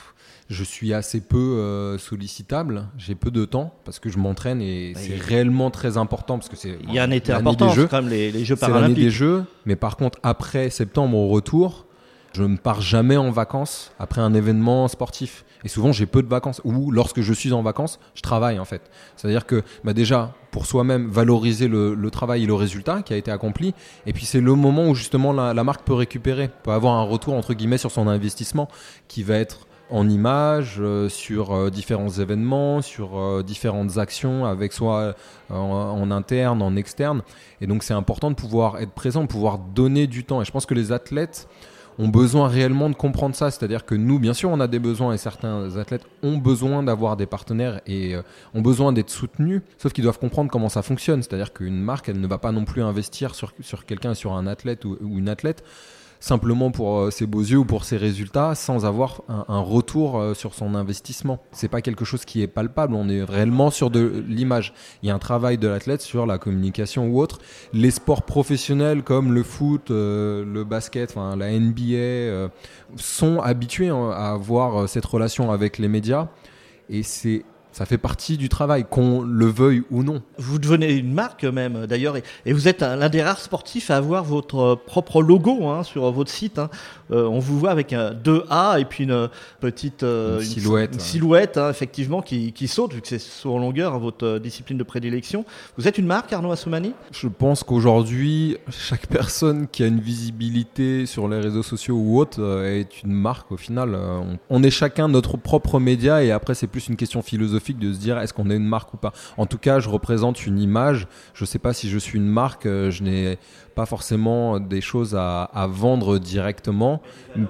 je 0.49 0.63
suis 0.63 0.93
assez 0.93 1.21
peu 1.21 1.39
euh, 1.39 1.99
sollicitable, 1.99 2.87
j'ai 2.99 3.15
peu 3.15 3.31
de 3.31 3.45
temps 3.45 3.75
parce 3.85 3.99
que 3.99 4.11
je 4.11 4.19
m'entraîne 4.19 4.61
et 4.61 4.93
c'est 4.95 5.17
réellement 5.17 5.71
très 5.71 5.97
important 5.97 6.39
parce 6.39 6.49
que 6.49 6.57
c'est 6.57 6.79
il 6.87 6.93
y 6.93 6.99
a 6.99 7.05
un 7.05 7.11
été 7.11 7.33
important 7.33 7.71
jeux. 7.71 7.87
comme 7.87 8.09
les, 8.09 8.31
les 8.31 8.45
Jeux 8.45 8.57
paralympiques. 8.57 8.97
des 8.97 9.11
Jeux, 9.11 9.45
mais 9.65 9.77
par 9.77 9.97
contre 9.97 10.19
après 10.23 10.69
septembre 10.71 11.17
au 11.17 11.29
retour, 11.29 11.87
je 12.35 12.43
ne 12.43 12.57
pars 12.57 12.81
jamais 12.81 13.17
en 13.17 13.31
vacances 13.31 13.93
après 13.99 14.21
un 14.21 14.35
événement 14.35 14.89
sportif. 14.89 15.45
Et 15.65 15.69
souvent 15.69 15.93
j'ai 15.93 16.05
peu 16.05 16.23
de 16.23 16.29
vacances 16.29 16.61
ou 16.65 16.91
lorsque 16.91 17.21
je 17.21 17.33
suis 17.33 17.53
en 17.53 17.63
vacances, 17.63 18.01
je 18.15 18.23
travaille 18.23 18.59
en 18.59 18.65
fait. 18.65 18.83
C'est-à-dire 19.17 19.47
que 19.47 19.63
bah 19.85 19.93
déjà 19.93 20.35
pour 20.51 20.67
soi-même 20.67 21.09
valoriser 21.09 21.69
le, 21.69 21.97
travail 22.11 22.45
et 22.45 22.47
le 22.47 22.55
résultat 22.55 23.03
qui 23.03 23.13
a 23.13 23.17
été 23.17 23.31
accompli. 23.31 23.73
Et 24.07 24.13
puis 24.13 24.27
c'est 24.27 24.41
le 24.41 24.55
moment 24.55 24.89
où 24.89 24.95
justement 24.95 25.33
la, 25.33 25.65
marque 25.65 25.85
peut 25.85 25.95
récupérer, 25.95 26.51
peut 26.65 26.73
avoir 26.73 26.95
un 26.95 27.03
retour 27.03 27.35
entre 27.35 27.55
guillemets 27.55 27.79
sur 27.79 27.91
son 27.91 28.09
investissement 28.09 28.69
qui 29.09 29.23
va 29.23 29.37
être 29.37 29.67
en 29.91 30.09
images, 30.09 30.77
euh, 30.79 31.09
sur 31.09 31.53
euh, 31.53 31.71
différents 31.71 32.09
événements, 32.09 32.81
sur 32.83 33.19
euh, 33.19 33.43
différentes 33.43 33.99
actions, 33.99 34.47
avec 34.47 34.73
soit 34.73 35.15
en, 35.51 36.11
interne, 36.11 36.63
en 36.63 36.75
externe. 36.75 37.23
Et 37.61 37.67
donc 37.67 37.83
c'est 37.83 37.95
important 37.95 38.31
de 38.31 38.35
pouvoir 38.35 38.81
être 38.81 38.93
présent, 38.93 39.23
de 39.23 39.29
pouvoir 39.29 39.59
donner 39.59 40.07
du 40.07 40.25
temps. 40.25 40.43
Et 40.43 40.45
je 40.45 40.51
pense 40.51 40.67
que 40.67 40.75
les 40.75 40.91
athlètes 40.91 41.49
ont 41.99 42.09
besoin 42.09 42.49
réellement 42.49 42.91
de 42.91 42.95
comprendre 42.95 43.35
ça. 43.35 43.51
C'est-à-dire 43.51 43.85
que 43.85 43.95
nous, 43.95 44.19
bien 44.19 44.35
sûr, 44.35 44.51
on 44.51 44.61
a 44.61 44.67
des 44.67 44.79
besoins 44.79 45.13
et 45.13 45.19
certains 45.19 45.77
athlètes 45.77 46.07
ont 46.23 46.39
besoin 46.39 46.83
d'avoir 46.83 47.17
des 47.17 47.27
partenaires 47.27 47.81
et 47.87 48.17
ont 48.55 48.63
besoin 48.63 48.93
d'être 48.93 49.11
soutenus, 49.11 49.63
sauf 49.79 49.93
qu'ils 49.93 50.05
doivent 50.05 50.19
comprendre 50.19 50.51
comment 50.51 50.69
ça 50.69 50.83
fonctionne. 50.83 51.23
C'est-à-dire 51.23 51.53
qu'une 51.53 51.81
marque, 51.81 52.09
elle 52.09 52.21
ne 52.21 52.27
va 52.27 52.39
pas 52.39 52.53
non 52.53 52.65
plus 52.65 52.83
investir 52.83 53.35
sur, 53.35 53.53
sur 53.61 53.87
quelqu'un, 53.87 54.15
sur 54.15 54.33
un 54.33 54.47
athlète 54.47 54.85
ou 54.85 54.99
une 55.03 55.29
athlète 55.29 55.65
simplement 56.21 56.71
pour 56.71 56.99
euh, 56.99 57.11
ses 57.11 57.27
beaux 57.27 57.43
yeux 57.43 57.59
ou 57.59 57.65
pour 57.65 57.85
ses 57.85 57.97
résultats 57.97 58.55
sans 58.55 58.87
avoir 58.87 59.23
un, 59.29 59.61
retour 59.61 60.19
euh, 60.19 60.35
sur 60.35 60.55
son 60.55 60.75
investissement. 60.75 61.41
C'est 61.53 61.69
pas 61.69 61.81
quelque 61.81 62.05
chose 62.05 62.25
qui 62.25 62.43
est 62.43 62.47
palpable, 62.47 62.95
on 62.95 63.09
est 63.09 63.23
réellement 63.23 63.71
sur 63.71 63.91
de 63.91 64.25
l'image. 64.29 64.73
Il 65.03 65.09
y 65.09 65.11
a 65.11 65.15
un 65.15 65.19
travail 65.19 65.59
de 65.59 65.69
l'athlète 65.69 66.03
sur 66.03 66.27
la 66.27 66.39
communication 66.39 67.09
ou 67.09 67.21
autre. 67.21 67.39
Les 67.73 67.91
sports 67.91 68.23
professionnels 68.23 69.03
comme 69.03 69.33
le 69.33 69.43
foot, 69.43 69.91
euh, 69.91 70.45
le 70.45 70.65
basket, 70.65 71.11
enfin 71.11 71.37
la 71.37 71.51
NBA 71.59 72.51
sont 72.97 73.41
habitués 73.41 73.89
hein, 73.89 74.11
à 74.11 74.33
avoir 74.33 74.89
cette 74.89 75.05
relation 75.05 75.51
avec 75.51 75.79
les 75.79 75.89
médias 75.89 76.29
et 76.89 77.03
c'est 77.03 77.45
ça 77.75 77.87
fait 77.87 77.99
partie 77.99 78.37
du 78.37 78.49
travail, 78.49 78.87
qu'on 78.89 79.23
le 79.23 79.47
veuille 79.47 79.83
ou 79.91 80.05
non. 80.05 80.23
Vous 80.39 80.61
devenez 80.61 80.93
une 80.93 81.13
marque 81.13 81.43
même, 81.43 81.87
d'ailleurs, 81.87 82.17
et, 82.17 82.53
vous 82.53 82.69
êtes 82.69 82.83
l'un 82.83 83.09
des 83.09 83.21
rares 83.21 83.41
sportifs 83.41 83.91
à 83.91 83.97
avoir 83.97 84.23
votre 84.23 84.79
propre 84.87 85.23
logo 85.23 85.67
hein, 85.67 85.83
sur 85.83 86.11
votre 86.13 86.31
site. 86.31 86.61
Hein. 86.61 86.71
Euh, 87.11 87.27
on 87.27 87.41
vous 87.41 87.59
voit 87.59 87.73
avec 87.73 87.93
un 87.93 88.13
2A 88.13 88.81
et 88.81 88.85
puis 88.85 89.05
une 89.05 89.29
petite 89.59 90.05
euh, 90.05 90.41
silhouette, 90.41 91.01
silhouette 91.01 91.59
hein, 91.59 91.69
effectivement, 91.69 92.23
qui, 92.23 92.53
qui, 92.53 92.69
saute, 92.69 92.95
vu 92.95 93.01
que 93.01 93.09
c'est 93.09 93.19
sur 93.19 93.59
longueur 93.59 93.99
votre 93.99 94.39
discipline 94.39 94.79
de 94.79 94.85
prédilection. 94.85 95.45
Vous 95.77 95.89
êtes 95.89 95.99
une 95.99 96.07
marque, 96.07 96.33
Arnaud 96.33 96.53
Assoumani? 96.53 96.93
Je 97.11 97.27
pense 97.27 97.65
qu'aujourd'hui, 97.65 98.57
chaque 98.71 99.09
personne 99.09 99.67
qui 99.67 99.83
a 99.83 99.89
une 99.89 100.01
visibilité 100.01 101.07
sur 101.07 101.27
les 101.27 101.41
réseaux 101.41 101.65
sociaux 101.65 101.97
ou 101.97 102.21
autre 102.21 102.41
euh, 102.41 102.79
est 102.79 103.03
une 103.03 103.15
marque 103.15 103.51
au 103.51 103.57
final. 103.57 103.97
On, 103.97 104.39
on 104.49 104.63
est 104.63 104.71
chacun 104.71 105.09
notre 105.09 105.37
propre 105.37 105.81
média 105.81 106.23
et 106.23 106.31
après, 106.31 106.55
c'est 106.55 106.69
plus 106.69 106.87
une 106.87 106.95
question 106.95 107.21
philosophique 107.21 107.64
de 107.73 107.93
se 107.93 107.99
dire 107.99 108.19
est-ce 108.19 108.35
qu'on 108.35 108.51
est 108.51 108.57
une 108.57 108.67
marque 108.67 108.93
ou 108.93 108.99
pas? 108.99 109.13
En 109.39 109.47
tout 109.47 109.57
cas, 109.57 109.79
je 109.79 109.89
représente 109.89 110.45
une 110.45 110.59
image. 110.59 111.09
Je 111.33 111.45
ne 111.45 111.47
sais 111.47 111.59
pas 111.59 111.73
si 111.73 111.89
je 111.89 111.99
suis 111.99 112.19
une 112.19 112.29
marque. 112.29 112.67
Euh, 112.67 112.91
je 112.91 113.03
n'ai 113.03 113.39
pas 113.75 113.87
forcément 113.87 114.61
des 114.61 114.81
choses 114.81 115.17
à, 115.17 115.67
vendre 115.69 116.19
directement, 116.19 117.01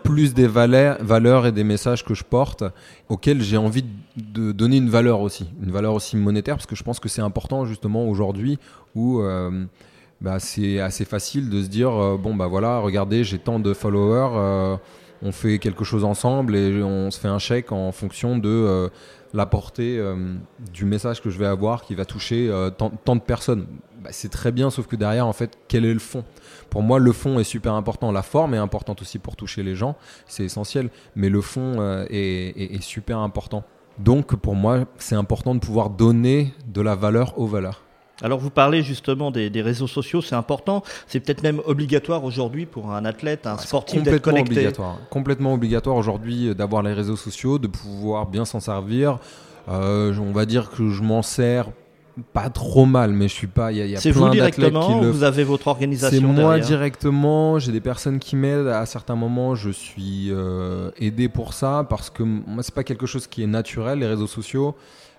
plus 0.05 0.35
des 0.35 0.47
valeurs, 0.47 0.97
valeurs 1.01 1.47
et 1.47 1.53
des 1.53 1.65
messages 1.65 2.05
que 2.05 2.15
je 2.15 2.25
porte 2.25 2.65
auxquels 3.09 3.43
j'ai 3.43 3.57
envie 3.57 3.85
de 4.17 4.53
donner 4.53 4.79
une 4.79 4.89
valeur 4.89 5.21
aussi, 5.21 5.51
une 5.63 5.71
valeur 5.71 5.95
aussi 5.95 6.17
monétaire 6.17 6.57
parce 6.57 6.67
que 6.67 6.77
je 6.77 6.83
pense 6.83 7.01
que 7.01 7.09
c'est 7.09 7.21
important 7.21 7.67
justement 7.67 8.09
aujourd'hui 8.09 8.59
où 8.95 9.21
euh, 9.21 9.65
bah, 10.21 10.39
c'est 10.39 10.81
assez 10.81 11.05
facile 11.05 11.51
de 11.51 11.63
se 11.63 11.69
dire 11.69 11.91
euh, 11.91 12.17
bon 12.17 12.35
bah 12.35 12.47
voilà 12.47 12.79
regardez 12.79 13.25
j'ai 13.25 13.39
tant 13.39 13.59
de 13.59 13.75
followers 13.75 14.79
on 15.25 15.33
fait 15.33 15.59
quelque 15.59 15.83
chose 15.83 16.05
ensemble 16.05 16.55
et 16.55 16.83
on 16.83 17.11
se 17.11 17.19
fait 17.19 17.29
un 17.29 17.41
chèque 17.41 17.73
en 17.73 17.91
fonction 17.91 18.39
de 18.39 18.91
la 19.35 19.47
portée 19.47 19.99
euh, 19.99 20.37
du 20.73 20.85
message 20.85 21.21
que 21.21 21.29
je 21.29 21.39
vais 21.39 21.47
avoir 21.47 21.83
qui 21.83 21.95
va 21.95 22.05
toucher 22.05 22.49
euh, 22.49 22.71
tant, 22.71 23.17
de 23.17 23.21
personnes. 23.21 23.67
Bah, 24.03 24.11
c'est 24.13 24.31
très 24.31 24.53
bien, 24.53 24.71
sauf 24.71 24.87
que 24.87 24.97
derrière, 24.97 25.27
en 25.27 25.33
fait, 25.33 25.59
quel 25.67 25.85
est 25.85 25.93
le 25.93 25.99
fond? 25.99 26.25
Pour 26.71 26.83
moi, 26.83 26.99
le 26.99 27.13
fond 27.13 27.39
est 27.39 27.45
super 27.45 27.75
important. 27.75 28.13
La 28.13 28.23
forme 28.23 28.55
est 28.55 28.59
importante 28.59 29.03
aussi 29.03 29.19
pour 29.19 29.35
toucher 29.35 29.63
les 29.63 29.75
gens, 29.75 29.97
c'est 30.27 30.45
essentiel. 30.45 30.89
Mais 31.17 31.29
le 31.29 31.41
fond 31.41 31.81
euh, 31.81 32.07
est, 32.09 32.77
est 32.77 32.83
super 32.83 33.19
important. 33.19 33.65
Donc, 33.99 34.37
pour 34.37 34.55
moi, 34.55 34.85
c'est 34.99 35.17
important 35.17 35.55
de 35.55 35.61
pouvoir 35.61 35.91
donner 35.91 36.55
de 36.69 36.81
la 36.81 36.95
valeur 36.95 37.39
aux 37.39 37.47
valeurs. 37.47 37.84
Alors 38.23 38.39
vous 38.39 38.51
parlez 38.51 38.83
justement 38.83 39.31
des, 39.31 39.51
réseaux 39.63 39.87
sociaux, 39.87 40.23
c'est 40.23 40.35
important, 40.35 40.83
c'est 41.07 41.21
peut-être 41.21 41.43
même 41.43 41.61
obligatoire 41.67 42.25
aujourd'hui 42.25 42.67
pour 42.67 42.93
un 42.93 43.05
athlète, 43.05 43.47
un 43.47 43.59
sportif 43.59 44.03
d'être 44.03 44.23
connecté. 44.23 44.53
Obligatoire, 44.53 44.99
complètement 45.11 45.55
obligatoire 45.55 45.97
aujourd'hui 45.97 46.55
d'avoir 46.55 46.83
les 46.83 46.93
réseaux 46.93 47.17
sociaux, 47.17 47.59
de 47.59 47.67
pouvoir 47.67 48.27
bien 48.27 48.45
s'en 48.45 48.61
servir. 48.61 49.19
Euh, 49.69 50.15
on 50.19 50.33
va 50.33 50.47
dire 50.47 50.71
que 50.71 50.91
je 50.91 51.03
m'en 51.03 51.23
sers 51.23 51.67
pas 52.33 52.49
trop 52.51 52.87
mal, 52.87 53.13
mais 53.13 53.29
je 53.29 53.35
suis 53.35 53.47
pas. 53.47 53.73
Il 53.73 53.79
y 53.79 53.83
a, 53.83 53.87
y 53.87 53.97
a 53.97 54.01
C'est 54.01 54.11
vous 54.11 54.21
plein 54.21 54.31
d'athlètes 54.31 54.55
qui 54.55 54.61
directement, 54.61 55.01
le 55.01 55.11
vous 55.11 55.25
avez 55.25 55.43
votre 55.43 55.65
C'est 55.65 55.71
organisation 55.71 56.29
moi 56.29 56.51
derrière. 56.51 56.67
directement, 56.67 57.59
j'ai 57.59 57.73
des 57.73 57.81
personnes 57.81 58.19
qui 58.19 58.37
m'aident. 58.37 58.69
À 58.69 58.87
certains 58.87 59.17
moments, 59.17 59.55
je 59.55 59.71
suis 59.71 60.29
euh, 60.31 60.91
aidé 60.99 61.29
pour 61.29 61.55
ça 61.55 61.87
parce 61.89 62.11
que 62.11 62.23
moi, 62.23 62.63
c'est 62.63 62.75
pas 62.75 62.85
quelque 62.85 63.07
chose 63.07 63.27
qui 63.27 63.43
est 63.43 63.49
naturel, 63.49 63.99
les 63.99 64.07
réseaux 64.07 64.27
sociaux. 64.27 64.77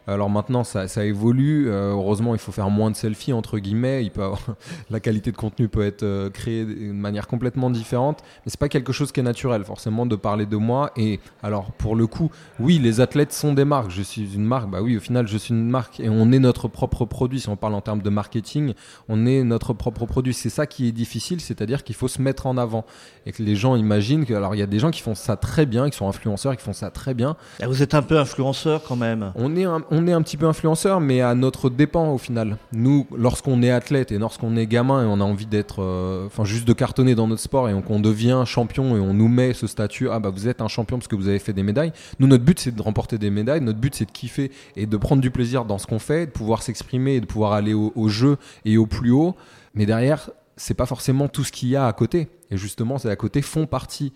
Alors 0.08 0.30
maintenant, 0.30 0.64
ça, 0.64 0.88
ça 0.88 1.04
évolue. 1.06 1.68
Euh, 1.70 1.92
heureusement, 1.94 2.36
il 2.36 2.40
faut 2.40 2.52
faire 2.52 2.70
moins 2.70 2.92
de 2.92 2.96
selfies, 2.96 3.34
entre 3.34 3.58
guillemets. 3.60 4.04
Il 4.04 4.12
peut 4.12 4.24
avoir- 4.24 4.42
la 4.90 5.00
qualité 5.00 5.32
de 5.32 5.38
contenu 5.38 5.68
peut 5.68 5.84
être 5.86 6.04
euh, 6.04 6.30
créée 6.30 6.64
d'une 6.66 6.94
manière 7.00 7.28
complètement 7.28 7.70
différente. 7.70 8.20
Mais 8.46 8.52
c'est 8.52 8.60
pas 8.60 8.70
quelque 8.70 8.94
chose 8.94 9.12
qui 9.12 9.20
est 9.20 9.24
naturel, 9.24 9.64
forcément, 9.64 10.06
de 10.06 10.16
parler 10.16 10.46
de 10.46 10.58
moi. 10.58 10.92
Et 10.96 11.20
alors, 11.44 11.72
pour 11.72 11.96
le 11.96 12.08
coup, 12.08 12.30
oui, 12.60 12.80
les 12.80 13.02
athlètes 13.02 13.34
sont 13.34 13.54
des 13.54 13.66
marques. 13.66 13.90
Je 13.92 14.02
suis 14.02 14.36
une 14.36 14.46
marque. 14.46 14.70
Bah 14.70 14.82
oui, 14.82 14.98
au 14.98 15.00
final, 15.00 15.28
je 15.28 15.38
suis 15.38 15.54
une 15.54 15.70
marque. 15.70 16.00
Et 16.00 16.10
on 16.10 16.32
est 16.32 16.40
notre 16.40 16.68
propre 16.68 17.06
produit. 17.06 17.40
Si 17.40 17.50
on 17.50 17.56
parle 17.56 17.74
en 17.74 17.82
termes 17.82 18.02
de 18.02 18.10
marketing, 18.10 18.74
on 19.10 19.26
est 19.26 19.44
notre 19.44 19.74
propre 19.74 20.06
produit. 20.06 20.34
C'est 20.34 20.50
ça 20.50 20.66
qui 20.68 20.88
est 20.88 20.92
difficile, 20.92 21.42
c'est-à-dire 21.42 21.84
qu'il 21.84 21.96
faut 21.96 22.08
se 22.08 22.22
mettre 22.22 22.48
en 22.48 22.58
avant. 22.58 22.86
Et 23.26 23.32
que 23.32 23.42
les 23.44 23.56
gens 23.56 23.76
imaginent 23.76 24.26
que. 24.26 24.34
Alors, 24.34 24.56
il 24.56 24.60
y 24.60 24.64
a 24.64 24.68
des 24.68 24.80
gens 24.80 24.92
qui 24.92 25.02
font 25.02 25.16
ça 25.16 25.36
très 25.36 25.66
bien, 25.66 25.90
qui 25.90 25.98
sont 25.98 26.08
influenceurs, 26.08 26.56
qui 26.56 26.64
font 26.64 26.74
ça 26.74 26.90
très 26.92 27.14
bien. 27.14 27.36
Ah, 27.62 27.68
Vous 27.68 27.82
êtes 27.82 27.94
un 27.94 28.02
peu 28.02 28.18
influenceur 28.20 28.82
quand 28.88 28.96
même. 28.96 29.32
On 29.36 29.56
est, 29.56 29.64
un, 29.64 29.82
on 29.92 29.95
est 30.08 30.12
un 30.12 30.22
petit 30.22 30.38
peu 30.38 30.48
influenceur, 30.48 31.00
mais 31.00 31.22
à 31.22 31.36
notre 31.36 31.70
dépend 31.70 32.12
au 32.12 32.18
final. 32.18 32.58
Nous, 32.74 33.06
lorsqu'on 33.16 33.62
est 33.62 33.72
athlète 33.72 34.12
et 34.12 34.18
lorsqu'on 34.18 34.56
est 34.56 34.68
gamin 34.68 35.04
et 35.04 35.06
on 35.06 35.22
a 35.22 35.24
envie 35.24 35.46
d'être, 35.46 35.82
euh, 35.82 36.26
enfin 36.28 36.44
juste 36.44 36.68
de 36.68 36.74
cartonner 36.74 37.16
dans 37.16 37.28
notre 37.28 37.42
sport 37.42 37.70
et 37.70 37.82
qu'on 37.84 38.00
devient 38.00 38.44
champion 38.46 38.96
et 38.96 39.00
on 39.00 39.14
nous 39.14 39.28
met 39.28 39.54
ce 39.54 39.68
statut, 39.68 40.10
ah 40.10 40.20
bah 40.20 40.30
vous 40.30 40.48
êtes 40.48 40.62
un 40.62 40.68
champion 40.68 40.98
parce 40.98 41.08
que 41.08 41.16
vous 41.16 41.28
avez 41.28 41.40
fait 41.40 41.54
des 41.54 41.64
médailles. 41.64 41.94
Nous, 42.20 42.28
notre 42.28 42.44
but 42.44 42.60
c'est 42.60 42.74
de 42.74 42.82
remporter 42.82 43.18
des 43.18 43.30
médailles, 43.30 43.62
notre 43.62 43.80
but 43.80 43.96
c'est 43.96 44.06
de 44.06 44.12
kiffer 44.12 44.52
et 44.76 44.86
de 44.86 44.98
prendre 44.98 45.22
du 45.22 45.32
plaisir 45.32 45.66
dans 45.66 45.78
ce 45.78 45.88
qu'on 45.88 46.00
fait, 46.00 46.26
de 46.26 46.32
pouvoir 46.32 46.62
s'exprimer 46.62 47.16
et 47.16 47.22
de 47.22 47.26
pouvoir 47.26 47.54
aller 47.54 47.74
au 47.74 48.08
jeu 48.10 48.38
et 48.66 48.78
au 48.78 48.86
plus 48.86 49.12
haut. 49.12 49.36
Mais 49.76 49.86
derrière, 49.86 50.30
c'est 50.58 50.74
pas 50.74 50.86
forcément 50.86 51.28
tout 51.28 51.44
ce 51.44 51.52
qu'il 51.52 51.70
y 51.70 51.76
a 51.76 51.88
à 51.88 51.94
côté. 51.94 52.30
Et 52.52 52.58
justement, 52.58 52.98
c'est 52.98 53.10
à 53.10 53.16
côté 53.16 53.42
font 53.42 53.66
partie 53.66 54.14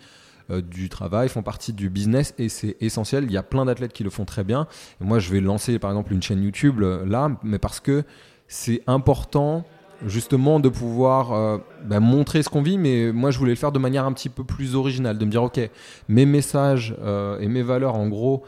euh, 0.52 0.62
du 0.62 0.90
travail, 0.90 1.30
font 1.30 1.44
partie 1.44 1.74
du 1.74 1.90
business 1.90 2.34
et 2.38 2.50
c'est 2.50 2.76
essentiel. 2.82 3.26
Il 3.26 3.32
y 3.32 3.38
a 3.38 3.44
plein 3.44 3.66
d'athlètes 3.66 3.94
qui 3.94 4.04
le 4.04 4.10
font 4.10 4.26
très 4.26 4.44
bien. 4.44 4.68
Moi, 5.00 5.20
je 5.20 5.32
vais 5.32 5.42
lancer 5.42 5.78
par 5.80 5.92
exemple 5.92 6.12
une 6.14 6.22
chaîne 6.22 6.44
YouTube 6.44 6.82
euh, 6.82 7.06
là, 7.06 7.32
mais 7.44 7.60
parce 7.60 7.80
que 7.80 8.04
c'est 8.48 8.82
important 8.88 9.64
justement 10.06 10.60
de 10.60 10.70
pouvoir 10.70 11.34
euh, 11.34 11.58
bah, 11.86 12.00
montrer 12.00 12.42
ce 12.42 12.50
qu'on 12.50 12.62
vit, 12.62 12.78
mais 12.78 13.12
moi 13.12 13.32
je 13.32 13.38
voulais 13.38 13.52
le 13.52 13.58
faire 13.58 13.72
de 13.72 13.80
manière 13.80 14.06
un 14.06 14.14
petit 14.14 14.30
peu 14.30 14.44
plus 14.44 14.76
originale, 14.76 15.18
de 15.18 15.26
me 15.26 15.30
dire 15.32 15.44
ok, 15.44 15.60
mes 16.08 16.26
messages 16.26 16.96
et 17.42 17.48
mes 17.48 17.62
valeurs 17.62 17.96
en 17.96 18.08
gros 18.08 18.44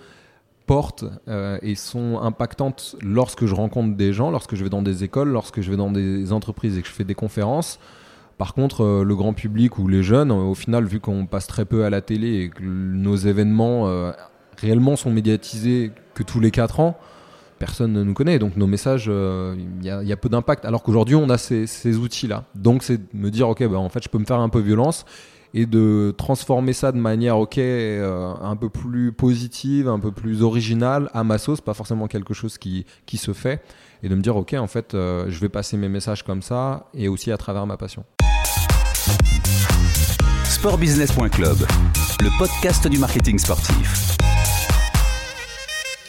portent 0.65 1.03
et 1.61 1.75
sont 1.75 2.19
impactantes 2.19 2.95
lorsque 3.01 3.45
je 3.45 3.53
rencontre 3.53 3.97
des 3.97 4.13
gens, 4.13 4.31
lorsque 4.31 4.55
je 4.55 4.63
vais 4.63 4.69
dans 4.69 4.81
des 4.81 5.03
écoles, 5.03 5.27
lorsque 5.27 5.59
je 5.59 5.69
vais 5.69 5.77
dans 5.77 5.91
des 5.91 6.31
entreprises 6.31 6.77
et 6.77 6.81
que 6.81 6.87
je 6.87 6.93
fais 6.93 7.03
des 7.03 7.15
conférences. 7.15 7.79
Par 8.41 8.55
contre, 8.55 8.83
euh, 8.83 9.03
le 9.03 9.15
grand 9.15 9.33
public 9.33 9.77
ou 9.77 9.87
les 9.87 10.01
jeunes, 10.01 10.31
euh, 10.31 10.33
au 10.33 10.55
final, 10.55 10.85
vu 10.85 10.99
qu'on 10.99 11.27
passe 11.27 11.45
très 11.45 11.63
peu 11.63 11.85
à 11.85 11.91
la 11.91 12.01
télé 12.01 12.39
et 12.39 12.49
que 12.49 12.63
nos 12.63 13.15
événements 13.15 13.87
euh, 13.87 14.13
réellement 14.57 14.95
sont 14.95 15.11
médiatisés 15.11 15.91
que 16.15 16.23
tous 16.23 16.39
les 16.39 16.49
4 16.49 16.79
ans, 16.79 16.97
personne 17.59 17.93
ne 17.93 18.01
nous 18.01 18.15
connaît. 18.15 18.39
Donc 18.39 18.57
nos 18.57 18.65
messages, 18.65 19.05
il 19.05 19.85
y, 19.85 19.91
a- 19.91 20.17
peu 20.17 20.27
d'impact. 20.27 20.65
Alors 20.65 20.81
qu'aujourd'hui, 20.81 21.13
on 21.13 21.29
a 21.29 21.37
ces, 21.37 21.95
outils-là. 21.97 22.45
Donc 22.55 22.81
c'est 22.81 22.97
de 22.97 23.03
me 23.13 23.29
dire, 23.29 23.47
ok, 23.47 23.63
bah, 23.67 23.77
en 23.77 23.89
fait, 23.89 24.03
je 24.03 24.09
peux 24.09 24.17
me 24.17 24.25
faire 24.25 24.39
un 24.39 24.49
peu 24.49 24.59
violence 24.59 25.05
et 25.53 25.67
de 25.67 26.11
transformer 26.17 26.73
ça 26.73 26.91
de 26.91 26.97
manière, 26.97 27.37
ok, 27.37 27.59
un 27.59 28.55
peu 28.59 28.69
plus 28.69 29.11
positive, 29.11 29.87
un 29.87 29.99
peu 29.99 30.11
plus 30.11 30.41
originale, 30.41 31.11
à 31.13 31.23
ma 31.23 31.37
sauce, 31.37 31.61
pas 31.61 31.75
forcément 31.75 32.07
quelque 32.07 32.33
chose 32.33 32.57
qui, 32.57 32.87
qui 33.05 33.17
se 33.17 33.33
fait. 33.33 33.61
Et 34.01 34.09
de 34.09 34.15
me 34.15 34.21
dire, 34.21 34.35
ok, 34.35 34.55
en 34.57 34.65
fait, 34.65 34.93
je 34.93 35.39
vais 35.39 35.49
passer 35.49 35.77
mes 35.77 35.89
messages 35.89 36.23
comme 36.23 36.41
ça 36.41 36.87
et 36.95 37.07
aussi 37.07 37.31
à 37.31 37.37
travers 37.37 37.67
ma 37.67 37.77
passion. 37.77 38.03
Sportbusiness.club, 40.61 41.65
le 42.19 42.37
podcast 42.37 42.87
du 42.87 42.99
marketing 42.99 43.39
sportif. 43.39 44.15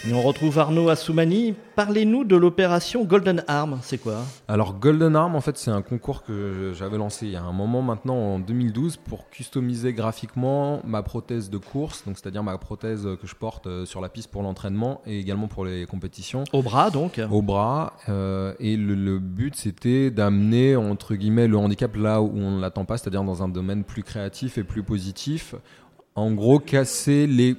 Et 0.04 0.12
on 0.12 0.20
retrouve 0.20 0.58
Arnaud 0.58 0.88
Assoumani. 0.88 1.54
Parlez-nous 1.76 2.24
de 2.24 2.34
l'opération 2.34 3.04
Golden 3.04 3.44
Arm. 3.46 3.78
C'est 3.82 3.98
quoi? 3.98 4.24
Alors 4.48 4.74
Golden 4.74 5.14
Arm, 5.14 5.36
en 5.36 5.40
fait, 5.40 5.56
c'est 5.56 5.70
un 5.70 5.80
concours 5.80 6.24
que 6.24 6.72
j'avais 6.74 6.98
lancé 6.98 7.26
il 7.26 7.32
y 7.32 7.36
a 7.36 7.42
un 7.42 7.52
moment 7.52 7.82
maintenant, 7.82 8.16
en 8.16 8.40
2012, 8.40 8.96
pour 8.96 9.30
customiser 9.30 9.92
graphiquement 9.92 10.80
ma 10.84 11.04
prothèse 11.04 11.50
de 11.50 11.58
course, 11.58 12.04
donc 12.04 12.18
c'est-à-dire 12.18 12.42
ma 12.42 12.58
prothèse 12.58 13.08
que 13.20 13.28
je 13.28 13.36
porte 13.36 13.68
euh, 13.68 13.86
sur 13.86 14.00
la 14.00 14.08
piste 14.08 14.32
pour 14.32 14.42
l'entraînement 14.42 15.02
et 15.06 15.20
également 15.20 15.46
pour 15.46 15.64
les 15.64 15.86
compétitions. 15.86 16.42
Au 16.52 16.62
bras 16.62 16.90
donc. 16.90 17.20
Au 17.30 17.40
bras, 17.40 17.92
euh, 18.08 18.54
et 18.58 18.76
le, 18.76 18.96
le 18.96 19.20
but 19.20 19.54
c'était 19.54 20.10
d'amener 20.10 20.74
entre 20.74 21.14
guillemets 21.14 21.46
le 21.46 21.56
handicap 21.56 21.94
là 21.94 22.20
où 22.20 22.32
on 22.34 22.56
ne 22.56 22.60
l'attend 22.60 22.84
pas, 22.84 22.98
c'est-à-dire 22.98 23.22
dans 23.22 23.44
un 23.44 23.48
domaine 23.48 23.84
plus 23.84 24.02
créatif 24.02 24.58
et 24.58 24.64
plus 24.64 24.82
positif. 24.82 25.54
En 26.14 26.32
gros, 26.32 26.58
casser 26.58 27.26
les, 27.26 27.54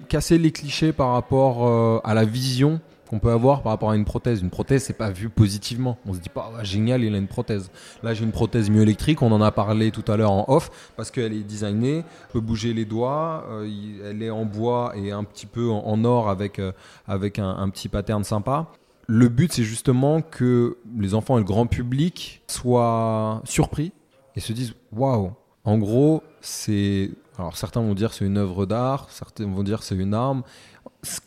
clichés 0.52 0.94
par 0.94 1.14
rapport 1.14 1.68
euh, 1.68 2.00
à 2.04 2.14
la 2.14 2.24
vision 2.24 2.80
qu'on 3.10 3.20
peut 3.20 3.32
avoir 3.32 3.64
par 3.64 3.72
rapport 3.72 3.92
à 3.92 3.96
une 3.96 4.06
prothèse. 4.06 4.42
Une 4.42 4.50
prothèse, 4.50 4.84
c'est 4.84 4.98
pas 4.98 5.10
vu 5.10 5.30
positivement. 5.30 5.98
On 6.06 6.14
se 6.14 6.20
dit 6.20 6.30
pas, 6.30 6.52
génial, 6.64 7.04
il 7.04 7.14
a 7.16 7.18
une 7.18 7.28
prothèse. 7.28 7.72
Là, 8.02 8.14
j'ai 8.14 8.24
une 8.24 8.32
prothèse 8.32 8.70
myoélectrique, 8.70 9.22
on 9.22 9.32
en 9.32 9.42
a 9.42 9.52
parlé 9.52 9.92
tout 9.92 10.10
à 10.12 10.18
l'heure 10.18 10.32
en 10.32 10.46
off, 10.48 10.72
parce 10.96 11.12
qu'elle 11.12 11.34
est 11.34 11.44
designée, 11.44 12.04
peut 12.32 12.40
bouger 12.40 12.74
les 12.74 12.86
doigts, 12.86 13.46
euh, 13.50 13.68
elle 14.06 14.22
est 14.24 14.30
en 14.30 14.46
bois 14.46 14.94
et 14.96 15.12
un 15.12 15.24
petit 15.24 15.46
peu 15.46 15.70
en, 15.70 15.86
en 15.86 16.04
or 16.06 16.30
avec, 16.30 16.60
euh, 16.60 16.72
avec 17.08 17.40
un, 17.40 17.50
un 17.50 17.70
petit 17.70 17.90
pattern 17.90 18.24
sympa. 18.24 18.68
Le 19.08 19.30
but, 19.30 19.52
c'est 19.52 19.64
justement 19.64 20.22
que 20.22 20.78
les 20.98 21.14
enfants 21.14 21.38
et 21.38 21.42
le 21.42 21.46
grand 21.46 21.68
public 21.68 22.42
soient 22.48 23.42
surpris 23.46 23.92
et 24.36 24.40
se 24.40 24.54
disent 24.54 24.74
waouh. 24.92 25.34
En 25.66 25.78
gros, 25.78 26.24
c'est. 26.42 27.12
Alors 27.38 27.58
certains 27.58 27.82
vont 27.82 27.94
dire 27.94 28.14
c'est 28.14 28.26
une 28.26 28.38
œuvre 28.38 28.66
d'art, 28.66 29.08
certains 29.10 29.48
vont 29.48 29.64
dire 29.64 29.84
c'est 29.84 29.96
une 29.96 30.14
arme, 30.14 30.44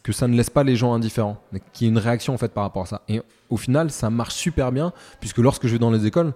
que 0.03 0.13
ça 0.13 0.29
ne 0.29 0.37
laisse 0.37 0.51
pas 0.51 0.63
les 0.63 0.77
gens 0.77 0.95
indifférents, 0.95 1.39
qu'il 1.73 1.87
y 1.87 1.89
ait 1.89 1.93
une 1.93 1.99
réaction 1.99 2.35
en 2.35 2.39
fait 2.39 2.53
par 2.53 2.65
rapport 2.65 2.83
à 2.83 2.87
ça. 2.87 3.03
Et 3.09 3.23
au 3.51 3.57
final, 3.57 3.91
ça 3.91 4.11
marche 4.11 4.35
super 4.35 4.73
bien, 4.73 4.93
puisque 5.21 5.39
lorsque 5.39 5.67
je 5.67 5.73
vais 5.73 5.79
dans 5.79 5.91
les 5.91 6.07
écoles, 6.07 6.33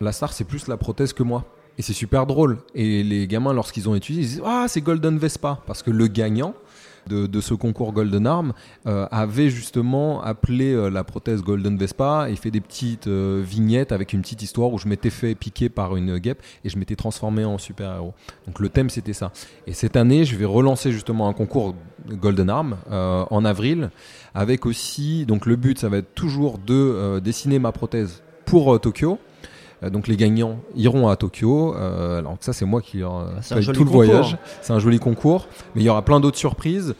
la 0.00 0.12
star 0.12 0.32
c'est 0.32 0.44
plus 0.44 0.66
la 0.66 0.76
prothèse 0.76 1.12
que 1.12 1.22
moi. 1.22 1.44
Et 1.78 1.82
c'est 1.82 1.94
super 1.94 2.26
drôle. 2.26 2.58
Et 2.74 3.02
les 3.02 3.26
gamins, 3.26 3.54
lorsqu'ils 3.54 3.88
ont 3.88 3.94
étudié, 3.94 4.22
ils 4.22 4.26
disent 4.26 4.42
Ah, 4.44 4.66
c'est 4.68 4.82
Golden 4.82 5.16
Vespa. 5.18 5.60
Parce 5.66 5.82
que 5.82 5.90
le 5.90 6.06
gagnant 6.06 6.54
de, 7.08 7.40
ce 7.40 7.54
concours 7.54 7.92
Golden 7.92 8.26
Arm 8.26 8.52
euh, 8.86 9.06
avait 9.10 9.50
justement 9.50 10.22
appelé 10.22 10.72
euh, 10.72 10.88
la 10.88 11.04
prothèse 11.04 11.42
Golden 11.42 11.76
Vespa 11.76 12.28
et 12.30 12.36
fait 12.36 12.50
des 12.50 12.60
petites 12.60 13.06
euh, 13.06 13.42
vignettes 13.44 13.92
avec 13.92 14.12
une 14.12 14.22
petite 14.22 14.42
histoire 14.42 14.72
où 14.72 14.78
je 14.78 14.88
m'étais 14.88 15.10
fait 15.10 15.34
piquer 15.34 15.68
par 15.68 15.96
une 15.96 16.18
guêpe 16.18 16.42
et 16.64 16.68
je 16.68 16.78
m'étais 16.78 16.96
transformé 16.96 17.44
en 17.44 17.58
super-héros. 17.58 18.14
Donc 18.46 18.60
le 18.60 18.68
thème, 18.68 18.90
c'était 18.90 19.12
ça. 19.12 19.32
Et 19.66 19.72
cette 19.72 19.96
année, 19.96 20.24
je 20.24 20.36
vais 20.36 20.44
relancer 20.44 20.92
justement 20.92 21.28
un 21.28 21.32
concours 21.32 21.74
Golden 22.08 22.50
Arm 22.50 22.76
en 22.90 23.44
avril 23.44 23.90
avec 24.34 24.66
aussi. 24.66 25.24
Donc 25.26 25.46
le 25.46 25.56
but, 25.56 25.78
ça 25.78 25.88
va 25.88 25.98
être 25.98 26.14
toujours 26.14 26.58
de 26.58 27.20
dessiner 27.20 27.58
ma 27.58 27.70
prothèse 27.70 28.22
pour 28.44 28.80
Tokyo. 28.80 29.18
Euh, 29.82 29.90
Donc 29.90 30.08
les 30.08 30.16
gagnants 30.16 30.58
iront 30.76 31.08
à 31.08 31.16
Tokyo. 31.16 31.74
Euh, 31.74 32.18
alors 32.18 32.36
ça 32.40 32.52
c'est 32.52 32.64
moi 32.64 32.80
qui 32.80 32.98
leur 32.98 33.26
paye 33.48 33.62
joli 33.62 33.78
tout 33.78 33.84
le 33.84 33.90
concours. 33.90 34.04
voyage. 34.04 34.36
C'est 34.60 34.72
un 34.72 34.78
joli 34.78 34.98
concours, 34.98 35.48
mais 35.74 35.82
il 35.82 35.84
y 35.84 35.88
aura 35.88 36.02
plein 36.02 36.20
d'autres 36.20 36.38
surprises. 36.38 36.94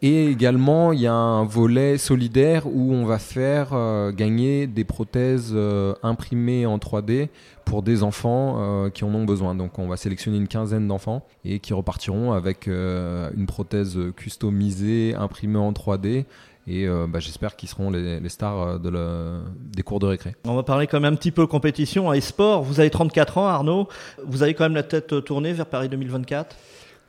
Et 0.00 0.26
également, 0.26 0.92
il 0.92 1.00
y 1.00 1.08
a 1.08 1.12
un 1.12 1.44
volet 1.44 1.98
solidaire 1.98 2.68
où 2.68 2.92
on 2.94 3.04
va 3.04 3.18
faire 3.18 3.70
euh, 3.72 4.12
gagner 4.12 4.68
des 4.68 4.84
prothèses 4.84 5.50
euh, 5.52 5.92
imprimées 6.04 6.66
en 6.66 6.78
3D 6.78 7.28
pour 7.64 7.82
des 7.82 8.04
enfants 8.04 8.56
euh, 8.58 8.90
qui 8.90 9.02
en 9.02 9.12
ont 9.12 9.24
besoin. 9.24 9.56
Donc 9.56 9.78
on 9.80 9.88
va 9.88 9.96
sélectionner 9.96 10.36
une 10.36 10.46
quinzaine 10.46 10.86
d'enfants 10.86 11.26
et 11.44 11.58
qui 11.58 11.72
repartiront 11.72 12.32
avec 12.32 12.68
une 12.68 13.46
prothèse 13.46 13.98
customisée, 14.16 15.14
imprimée 15.16 15.58
en 15.58 15.72
3D. 15.72 16.24
Et 16.68 16.86
euh, 16.86 17.06
bah, 17.08 17.18
j'espère 17.18 17.56
qu'ils 17.56 17.68
seront 17.68 17.90
les, 17.90 18.20
les 18.20 18.28
stars 18.28 18.60
euh, 18.62 18.78
de 18.78 18.90
le- 18.90 19.40
des 19.74 19.82
cours 19.82 20.00
de 20.00 20.06
récré. 20.06 20.36
On 20.44 20.54
va 20.54 20.62
parler 20.62 20.86
quand 20.86 21.00
même 21.00 21.14
un 21.14 21.16
petit 21.16 21.30
peu 21.30 21.46
compétition 21.46 22.12
et 22.12 22.20
sport. 22.20 22.62
Vous 22.62 22.78
avez 22.80 22.90
34 22.90 23.38
ans, 23.38 23.46
Arnaud. 23.46 23.88
Vous 24.26 24.42
avez 24.42 24.52
quand 24.54 24.64
même 24.64 24.74
la 24.74 24.82
tête 24.82 25.24
tournée 25.24 25.52
vers 25.54 25.66
Paris 25.66 25.88
2024. 25.88 26.54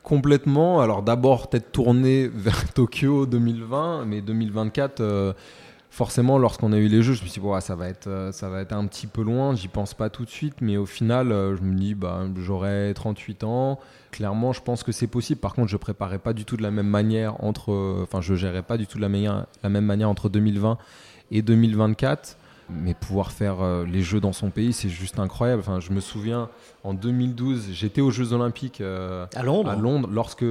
Complètement. 0.02 0.80
Alors 0.80 1.02
d'abord, 1.02 1.48
peut-être 1.50 1.72
tourner 1.72 2.28
vers 2.34 2.72
Tokyo 2.72 3.26
2020, 3.26 4.06
mais 4.06 4.22
2024, 4.22 5.00
euh, 5.00 5.32
forcément, 5.90 6.38
lorsqu'on 6.38 6.72
a 6.72 6.78
eu 6.78 6.88
les 6.88 7.02
jeux, 7.02 7.12
je 7.12 7.22
me 7.22 7.28
suis 7.28 7.40
dit, 7.40 7.46
ouais, 7.46 7.60
ça, 7.60 7.74
va 7.76 7.88
être, 7.88 8.06
euh, 8.06 8.32
ça 8.32 8.48
va 8.48 8.60
être 8.62 8.72
un 8.72 8.86
petit 8.86 9.06
peu 9.06 9.22
loin, 9.22 9.54
j'y 9.54 9.68
pense 9.68 9.92
pas 9.92 10.08
tout 10.08 10.24
de 10.24 10.30
suite, 10.30 10.54
mais 10.62 10.78
au 10.78 10.86
final, 10.86 11.32
euh, 11.32 11.54
je 11.56 11.62
me 11.62 11.74
dis, 11.76 11.94
bah, 11.94 12.20
j'aurai 12.38 12.92
38 12.94 13.44
ans. 13.44 13.78
Clairement, 14.10 14.52
je 14.52 14.60
pense 14.60 14.82
que 14.82 14.92
c'est 14.92 15.06
possible. 15.06 15.40
Par 15.40 15.54
contre, 15.54 15.68
je 15.68 15.76
préparais 15.76 16.18
pas 16.18 16.32
du 16.32 16.44
tout 16.44 16.56
de 16.56 16.62
la 16.62 16.70
même 16.70 16.88
manière 16.88 17.42
entre, 17.44 17.72
euh, 17.72 18.00
enfin, 18.02 18.20
je 18.20 18.34
gérais 18.34 18.62
pas 18.62 18.76
du 18.76 18.86
tout 18.86 18.96
de 18.98 19.02
la, 19.02 19.08
manière- 19.08 19.46
la 19.62 19.68
même 19.68 19.84
manière 19.84 20.08
entre 20.10 20.28
2020 20.28 20.78
et 21.30 21.42
2024. 21.42 22.36
Mais 22.72 22.94
pouvoir 22.94 23.32
faire 23.32 23.62
euh, 23.62 23.84
les 23.84 24.00
jeux 24.00 24.20
dans 24.20 24.32
son 24.32 24.50
pays, 24.50 24.72
c'est 24.72 24.88
juste 24.88 25.18
incroyable. 25.18 25.60
Enfin, 25.60 25.80
je 25.80 25.90
me 25.90 25.98
souviens, 26.00 26.48
en 26.84 26.94
2012, 26.94 27.70
j'étais 27.72 28.00
aux 28.00 28.12
Jeux 28.12 28.32
Olympiques 28.32 28.80
euh, 28.80 29.26
À 29.34 29.42
Londres 29.42 29.70
à 29.70 29.74
Londres 29.76 30.08
lorsque 30.12 30.44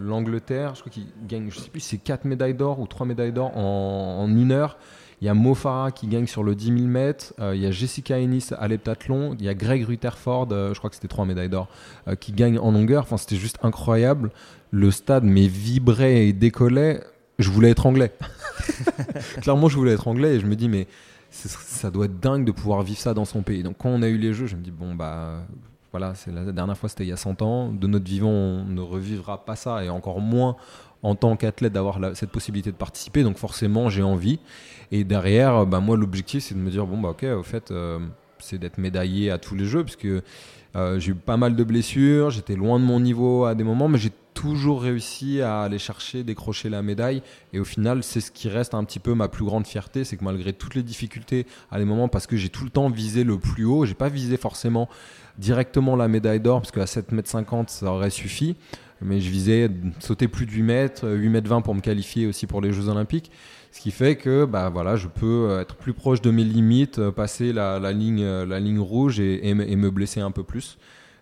l'Angleterre, 0.00 0.74
je 0.74 0.80
crois 0.80 0.90
qu'ils 0.92 1.06
gagnent, 1.26 1.50
je 1.50 1.58
sais 1.58 1.70
plus, 1.70 1.80
c'est 1.80 1.98
4 1.98 2.24
médailles 2.24 2.54
d'or 2.54 2.80
ou 2.80 2.86
3 2.86 3.06
médailles 3.06 3.32
d'or 3.32 3.56
en, 3.56 4.20
en 4.22 4.28
une 4.34 4.52
heure, 4.52 4.78
Il 5.20 5.26
y 5.26 5.28
a 5.28 5.34
Mo 5.34 5.54
Farah 5.54 5.90
qui 5.90 6.06
gagne 6.06 6.26
sur 6.26 6.42
le 6.42 6.54
10 6.54 6.78
000 6.78 6.78
mètres. 6.86 7.34
Euh, 7.40 7.54
il 7.54 7.60
y 7.60 7.66
a 7.66 7.70
Jessica 7.70 8.18
Ennis 8.18 8.48
à 8.58 8.68
l'heptathlon. 8.68 9.36
Il 9.38 9.44
y 9.44 9.48
a 9.48 9.54
Greg 9.54 9.84
Rutherford, 9.84 10.48
euh, 10.50 10.72
je 10.72 10.78
crois 10.78 10.88
que 10.88 10.96
c'était 10.96 11.08
trois 11.08 11.26
médailles 11.26 11.50
d'or, 11.50 11.68
euh, 12.08 12.14
qui 12.14 12.32
gagne 12.32 12.58
en 12.58 12.72
longueur. 12.72 13.02
Enfin, 13.02 13.18
c'était 13.18 13.36
juste 13.36 13.58
incroyable. 13.62 14.30
Le 14.70 14.90
stade 14.90 15.24
mais 15.24 15.46
vibrait 15.46 16.26
et 16.26 16.32
décollait. 16.32 17.02
Je 17.38 17.50
voulais 17.50 17.70
être 17.70 17.84
anglais. 17.84 18.12
Clairement, 19.42 19.68
je 19.68 19.76
voulais 19.76 19.92
être 19.92 20.08
anglais 20.08 20.36
et 20.36 20.40
je 20.40 20.46
me 20.46 20.56
dis 20.56 20.68
mais 20.68 20.86
ça 21.30 21.90
doit 21.90 22.06
être 22.06 22.18
dingue 22.18 22.44
de 22.44 22.52
pouvoir 22.52 22.82
vivre 22.82 22.98
ça 22.98 23.12
dans 23.12 23.24
son 23.24 23.42
pays. 23.42 23.62
Donc 23.62 23.76
quand 23.78 23.90
on 23.90 24.02
a 24.02 24.08
eu 24.08 24.16
les 24.16 24.32
jeux, 24.32 24.46
je 24.46 24.56
me 24.56 24.62
dis 24.62 24.70
bon 24.70 24.94
bah 24.94 25.42
voilà, 25.92 26.14
c'est 26.14 26.32
la 26.32 26.50
dernière 26.52 26.76
fois 26.76 26.88
c'était 26.88 27.04
il 27.04 27.08
y 27.08 27.12
a 27.12 27.16
100 27.16 27.42
ans. 27.42 27.68
De 27.68 27.86
notre 27.86 28.04
vivant, 28.04 28.30
on 28.30 28.64
ne 28.64 28.80
revivra 28.80 29.44
pas 29.44 29.56
ça 29.56 29.84
et 29.84 29.90
encore 29.90 30.20
moins 30.20 30.56
en 31.02 31.14
tant 31.14 31.36
qu'athlète 31.36 31.72
d'avoir 31.72 31.98
cette 32.14 32.30
possibilité 32.30 32.70
de 32.70 32.76
participer. 32.76 33.22
Donc 33.22 33.38
forcément, 33.38 33.88
j'ai 33.88 34.02
envie. 34.02 34.38
Et 34.92 35.04
derrière, 35.04 35.66
bah, 35.66 35.80
moi, 35.80 35.96
l'objectif, 35.96 36.44
c'est 36.44 36.54
de 36.54 36.60
me 36.60 36.70
dire 36.70 36.86
bon, 36.86 36.98
bah 36.98 37.10
ok, 37.10 37.24
au 37.38 37.42
fait, 37.42 37.70
euh, 37.70 37.98
c'est 38.38 38.58
d'être 38.58 38.78
médaillé 38.78 39.30
à 39.30 39.38
tous 39.38 39.54
les 39.54 39.64
jeux, 39.64 39.84
puisque 39.84 40.06
euh, 40.76 40.98
j'ai 40.98 41.12
eu 41.12 41.14
pas 41.14 41.36
mal 41.36 41.56
de 41.56 41.64
blessures, 41.64 42.30
j'étais 42.30 42.56
loin 42.56 42.78
de 42.78 42.84
mon 42.84 43.00
niveau 43.00 43.44
à 43.44 43.54
des 43.54 43.64
moments, 43.64 43.88
mais 43.88 43.98
j'ai 43.98 44.12
toujours 44.34 44.82
réussi 44.82 45.42
à 45.42 45.62
aller 45.62 45.78
chercher, 45.78 46.22
décrocher 46.22 46.68
la 46.68 46.82
médaille. 46.82 47.22
Et 47.52 47.60
au 47.60 47.64
final, 47.64 48.02
c'est 48.02 48.20
ce 48.20 48.30
qui 48.30 48.48
reste 48.48 48.74
un 48.74 48.84
petit 48.84 49.00
peu 49.00 49.14
ma 49.14 49.28
plus 49.28 49.44
grande 49.44 49.66
fierté, 49.66 50.04
c'est 50.04 50.16
que 50.16 50.24
malgré 50.24 50.52
toutes 50.52 50.74
les 50.74 50.82
difficultés 50.82 51.46
à 51.70 51.78
des 51.78 51.84
moments, 51.84 52.08
parce 52.08 52.26
que 52.26 52.36
j'ai 52.36 52.48
tout 52.48 52.64
le 52.64 52.70
temps 52.70 52.88
visé 52.88 53.24
le 53.24 53.38
plus 53.38 53.64
haut, 53.64 53.84
j'ai 53.84 53.94
pas 53.94 54.08
visé 54.08 54.36
forcément 54.36 54.88
directement 55.38 55.96
la 55.96 56.08
médaille 56.08 56.40
d'or, 56.40 56.60
parce 56.60 56.72
qu'à 56.72 56.84
7,50 56.84 57.58
m 57.58 57.64
ça 57.68 57.86
aurait 57.86 58.10
suffi 58.10 58.56
mais 59.02 59.20
je 59.20 59.30
visais 59.30 59.70
sauter 59.98 60.28
plus 60.28 60.46
de 60.46 60.50
8 60.50 60.62
mètres, 60.62 61.08
8 61.08 61.28
mètres 61.28 61.48
20 61.48 61.62
pour 61.62 61.74
me 61.74 61.80
qualifier 61.80 62.26
aussi 62.26 62.46
pour 62.46 62.60
les 62.60 62.72
Jeux 62.72 62.88
Olympiques. 62.88 63.30
Ce 63.72 63.80
qui 63.80 63.90
fait 63.90 64.16
que 64.16 64.44
bah, 64.44 64.68
voilà, 64.68 64.96
je 64.96 65.06
peux 65.06 65.58
être 65.60 65.76
plus 65.76 65.92
proche 65.92 66.20
de 66.20 66.30
mes 66.30 66.44
limites, 66.44 66.98
euh, 66.98 67.12
passer 67.12 67.52
la, 67.52 67.78
ligne, 67.92 68.22
euh, 68.22 68.44
la 68.44 68.58
ligne 68.58 68.80
rouge 68.80 69.20
et, 69.20 69.54
me 69.54 69.90
blesser 69.90 70.20
un 70.20 70.30
peu 70.30 70.42
plus. 70.42 70.78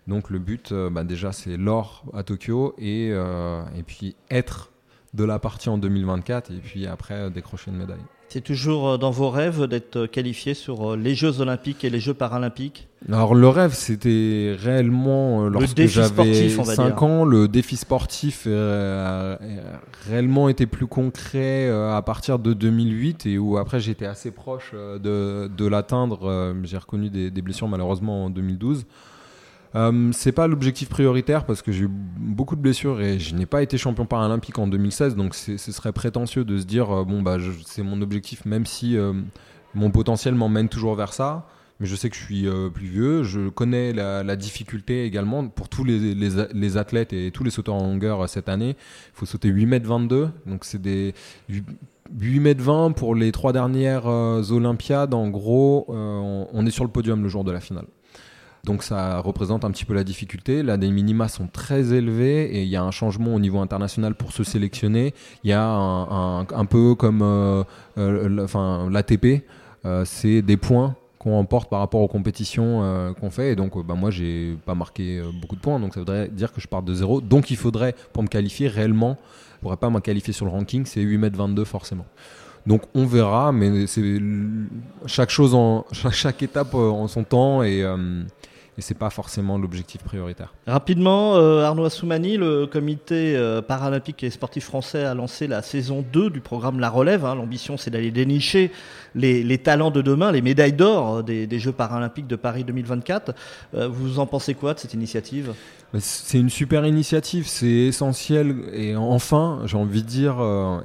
Donc 0.07 0.29
le 0.29 0.39
but, 0.39 0.71
euh, 0.71 0.89
bah, 0.89 1.03
déjà, 1.03 1.31
c'est 1.31 1.57
l'or 1.57 2.05
à 2.13 2.23
Tokyo 2.23 2.73
et, 2.79 3.09
et 3.09 3.83
puis 3.85 4.15
être 4.31 4.71
de 5.13 5.23
la 5.23 5.39
partie 5.39 5.69
en 5.69 5.77
2024 5.77 6.51
et 6.51 6.57
puis 6.57 6.85
après 6.85 7.31
décrocher 7.31 7.71
une 7.71 7.77
médaille. 7.77 7.97
C'est 8.29 8.41
toujours 8.41 8.89
euh, 8.89 8.97
dans 8.97 9.09
vos 9.09 9.31
rêves 9.31 9.65
d'être 9.65 9.95
euh, 9.95 10.07
qualifié 10.07 10.53
sur 10.53 10.91
euh, 10.91 10.95
les 10.95 11.15
Jeux 11.15 11.41
Olympiques 11.41 11.83
et 11.83 11.89
les 11.89 11.99
Jeux 11.99 12.13
Paralympiques? 12.13 12.87
Alors 13.11 13.33
le 13.33 13.47
rêve, 13.47 13.73
c'était 13.73 14.55
réellement 14.55 15.47
lorsque 15.47 15.83
j'avais 15.87 16.49
5 16.49 17.01
ans. 17.01 17.25
Le 17.25 17.47
défi 17.47 17.75
sportif 17.75 18.45
réellement 20.07 20.49
été 20.49 20.65
plus 20.65 20.87
concret 20.87 21.69
à 21.69 22.01
partir 22.01 22.39
de 22.39 22.53
2008 22.53 23.25
et 23.25 23.37
où 23.37 23.57
après 23.57 23.79
j'étais 23.79 24.05
assez 24.05 24.31
proche 24.31 24.73
de, 24.73 25.47
de 25.47 25.65
l'atteindre. 25.65 26.53
J'ai 26.63 26.77
reconnu 26.77 27.09
des, 27.09 27.41
blessures 27.41 27.67
malheureusement 27.67 28.25
en 28.25 28.29
2012. 28.29 28.85
Euh, 29.75 30.09
c'est 30.13 30.31
pas 30.31 30.47
l'objectif 30.47 30.89
prioritaire 30.89 31.45
parce 31.45 31.61
que 31.61 31.71
j'ai 31.71 31.83
eu 31.83 31.89
beaucoup 31.89 32.55
de 32.55 32.61
blessures 32.61 33.01
et 33.01 33.19
je 33.19 33.35
n'ai 33.35 33.45
pas 33.45 33.61
été 33.61 33.77
champion 33.77 34.05
paralympique 34.05 34.57
en 34.57 34.67
2016, 34.67 35.15
donc 35.15 35.35
ce 35.35 35.57
serait 35.57 35.91
prétentieux 35.91 36.43
de 36.43 36.57
se 36.57 36.65
dire 36.65 36.89
euh, 36.91 37.03
bon 37.03 37.21
bah 37.21 37.37
c'est 37.65 37.83
mon 37.83 38.01
objectif, 38.01 38.45
même 38.45 38.65
si 38.65 38.97
euh, 38.97 39.13
mon 39.75 39.91
potentiel 39.91 40.33
m'emmène 40.33 40.69
toujours 40.69 40.95
vers 40.95 41.13
ça. 41.13 41.47
Mais 41.79 41.85
je 41.85 41.95
sais 41.95 42.09
que 42.09 42.15
je 42.15 42.21
suis 42.21 42.47
plus 42.73 42.87
vieux, 42.87 43.23
je 43.23 43.49
connais 43.49 43.93
la, 43.93 44.35
difficulté 44.35 45.05
également 45.05 45.47
pour 45.47 45.69
tous 45.69 45.83
les, 45.83 46.13
les, 46.13 46.77
athlètes 46.77 47.13
et 47.13 47.31
tous 47.31 47.43
les 47.43 47.51
sauteurs 47.51 47.75
en 47.75 47.83
longueur 47.83 48.27
cette 48.27 48.49
année. 48.49 48.71
Il 48.71 49.13
faut 49.13 49.25
sauter 49.25 49.47
8 49.47 49.65
mètres 49.65 49.87
22, 49.87 50.29
donc 50.45 50.65
c'est 50.65 50.81
des 50.81 51.13
8 51.47 52.39
mètres 52.41 52.61
20 52.61 52.91
pour 52.91 53.15
les 53.15 53.31
trois 53.31 53.53
dernières 53.53 54.07
Olympiades. 54.07 55.13
En 55.13 55.29
gros, 55.29 55.85
on 55.87 56.65
est 56.65 56.71
sur 56.71 56.83
le 56.83 56.91
podium 56.91 57.23
le 57.23 57.29
jour 57.29 57.45
de 57.45 57.51
la 57.51 57.61
finale. 57.61 57.85
Donc 58.63 58.83
ça 58.83 59.19
représente 59.19 59.63
un 59.63 59.71
petit 59.71 59.85
peu 59.85 59.93
la 59.93 60.03
difficulté. 60.03 60.63
Là, 60.63 60.77
des 60.77 60.89
minima 60.89 61.27
sont 61.27 61.47
très 61.47 61.93
élevés 61.93 62.45
et 62.55 62.63
il 62.63 62.69
y 62.69 62.75
a 62.75 62.83
un 62.83 62.91
changement 62.91 63.33
au 63.33 63.39
niveau 63.39 63.59
international 63.59 64.15
pour 64.15 64.31
se 64.31 64.43
sélectionner. 64.43 65.13
Il 65.43 65.49
y 65.49 65.53
a 65.53 65.65
un, 65.65 66.65
peu 66.65 66.95
comme 66.95 67.21
euh, 67.21 67.63
euh, 67.97 68.89
l'ATP, 68.89 69.43
euh, 69.85 70.03
c'est 70.05 70.41
des 70.41 70.57
points 70.57 70.95
qu'on 71.19 71.33
emporte 71.37 71.69
par 71.69 71.79
rapport 71.79 72.01
aux 72.01 72.07
compétitions 72.07 73.13
qu'on 73.19 73.29
fait. 73.29 73.51
Et 73.51 73.55
donc, 73.55 73.85
bah, 73.85 73.93
moi, 73.93 74.09
j'ai 74.09 74.57
pas 74.65 74.73
marqué 74.73 75.21
beaucoup 75.41 75.55
de 75.55 75.61
points, 75.61 75.79
donc 75.79 75.93
ça 75.93 75.99
voudrait 75.99 76.29
dire 76.29 76.51
que 76.51 76.61
je 76.61 76.67
pars 76.67 76.81
de 76.81 76.93
zéro. 76.93 77.21
Donc, 77.21 77.51
il 77.51 77.57
faudrait, 77.57 77.93
pour 78.13 78.23
me 78.23 78.29
qualifier 78.29 78.67
réellement, 78.67 79.17
je 79.55 79.61
pourrais 79.61 79.77
pas 79.77 79.89
me 79.89 79.99
qualifier 79.99 80.33
sur 80.33 80.45
le 80.45 80.51
ranking, 80.51 80.85
c'est 80.85 81.01
8 81.01 81.17
mètres 81.17 81.37
22 81.37 81.65
forcément. 81.65 82.05
Donc 82.65 82.83
on 82.93 83.05
verra, 83.05 83.51
mais 83.51 83.87
c'est 83.87 84.19
chaque 85.05 85.29
chose 85.29 85.55
en 85.55 85.85
chaque, 85.91 86.43
étape 86.43 86.75
en 86.75 87.07
son 87.07 87.23
temps 87.23 87.63
et 87.63 87.83
et 88.79 88.81
c'est 88.81 88.97
pas 88.97 89.09
forcément 89.09 89.57
l'objectif 89.57 90.01
prioritaire. 90.03 90.53
Rapidement, 90.65 91.35
euh, 91.35 91.63
Arnaud 91.65 91.83
Assoumani, 91.83 92.37
le 92.37 92.65
comité 92.65 93.35
euh, 93.35 93.61
paralympique 93.61 94.23
et 94.23 94.29
sportif 94.29 94.63
français 94.63 95.03
a 95.03 95.13
lancé 95.13 95.47
la 95.47 95.61
saison 95.61 96.03
2 96.13 96.29
du 96.29 96.39
programme 96.39 96.79
La 96.79 96.89
Relève. 96.89 97.25
Hein. 97.25 97.35
L'ambition, 97.35 97.75
c'est 97.75 97.91
d'aller 97.91 98.11
dénicher 98.11 98.71
les, 99.15 99.57
talents 99.57 99.91
de 99.91 100.01
demain, 100.01 100.31
les 100.31 100.41
médailles 100.41 100.71
d'or 100.71 101.17
euh, 101.17 101.23
des, 101.23 101.59
Jeux 101.59 101.73
paralympiques 101.73 102.27
de 102.27 102.37
Paris 102.37 102.63
2024. 102.63 103.33
vous 103.89 104.19
en 104.19 104.25
pensez 104.25 104.53
quoi 104.53 104.73
de 104.73 104.79
cette 104.79 104.93
initiative? 104.93 105.53
C'est 105.97 106.37
une 106.37 106.49
super 106.49 106.85
initiative, 106.85 107.47
c'est 107.47 107.67
essentiel. 107.67 108.55
Et 108.71 108.95
enfin, 108.95 109.59
j'ai 109.65 109.75
envie 109.75 110.03
de 110.03 110.07
dire, 110.07 110.35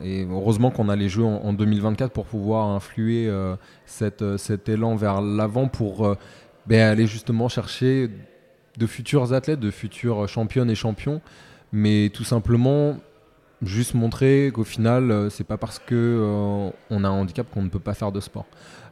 et 0.02 0.26
heureusement 0.28 0.72
qu'on 0.72 0.88
a 0.88 0.96
les 0.96 1.08
Jeux 1.08 1.22
en, 1.22 1.52
2024 1.52 2.10
pour 2.10 2.24
pouvoir 2.24 2.70
influer 2.70 3.30
cet 3.86 4.68
élan 4.68 4.96
vers 4.96 5.20
l'avant 5.20 5.68
pour 5.68 6.16
ben, 6.66 6.80
aller 6.80 7.06
justement 7.06 7.48
chercher 7.48 8.10
de 8.78 8.86
futurs 8.86 9.32
athlètes, 9.32 9.60
de 9.60 9.70
futurs 9.70 10.28
championnes 10.28 10.70
et 10.70 10.74
champions, 10.74 11.20
mais 11.72 12.10
tout 12.12 12.24
simplement 12.24 12.96
juste 13.62 13.94
montrer 13.94 14.50
qu'au 14.52 14.64
final, 14.64 15.10
euh, 15.10 15.30
c'est 15.30 15.44
pas 15.44 15.56
parce 15.56 15.78
que 15.78 15.94
euh, 15.94 16.70
on 16.90 17.04
a 17.04 17.08
un 17.08 17.12
handicap 17.12 17.46
qu'on 17.50 17.62
ne 17.62 17.68
peut 17.68 17.78
pas 17.78 17.94
faire 17.94 18.12
de 18.12 18.20
sport. 18.20 18.46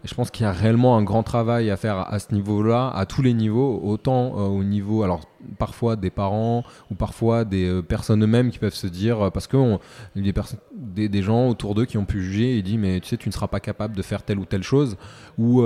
Je 0.04 0.14
pense 0.14 0.30
qu'il 0.30 0.44
y 0.44 0.48
a 0.48 0.52
réellement 0.52 0.96
un 0.96 1.02
grand 1.02 1.22
travail 1.22 1.70
à 1.70 1.76
faire 1.76 2.12
à 2.12 2.18
ce 2.18 2.32
niveau-là, 2.34 2.90
à 2.94 3.06
tous 3.06 3.22
les 3.22 3.34
niveaux, 3.34 3.80
autant 3.84 4.38
euh, 4.38 4.46
au 4.46 4.64
niveau, 4.64 5.04
parfois 5.58 5.96
des 5.96 6.10
parents 6.10 6.64
ou 6.90 6.94
parfois 6.94 7.44
des 7.44 7.82
personnes 7.86 8.22
eux-mêmes 8.24 8.50
qui 8.50 8.58
peuvent 8.58 8.74
se 8.74 8.86
dire, 8.86 9.30
parce 9.32 9.46
que 9.46 9.78
des, 10.16 10.32
des, 10.74 11.08
des, 11.08 11.22
gens 11.22 11.48
autour 11.48 11.74
d'eux 11.74 11.84
qui 11.84 11.98
ont 11.98 12.04
pu 12.04 12.22
juger 12.22 12.58
et 12.58 12.62
dit 12.62 12.78
mais 12.78 13.00
tu 13.00 13.08
sais 13.08 13.16
tu 13.16 13.28
ne 13.28 13.32
seras 13.32 13.48
pas 13.48 13.60
capable 13.60 13.96
de 13.96 14.02
faire 14.02 14.22
telle 14.22 14.38
ou 14.38 14.44
telle 14.44 14.62
chose 14.62 14.96
ou 15.38 15.62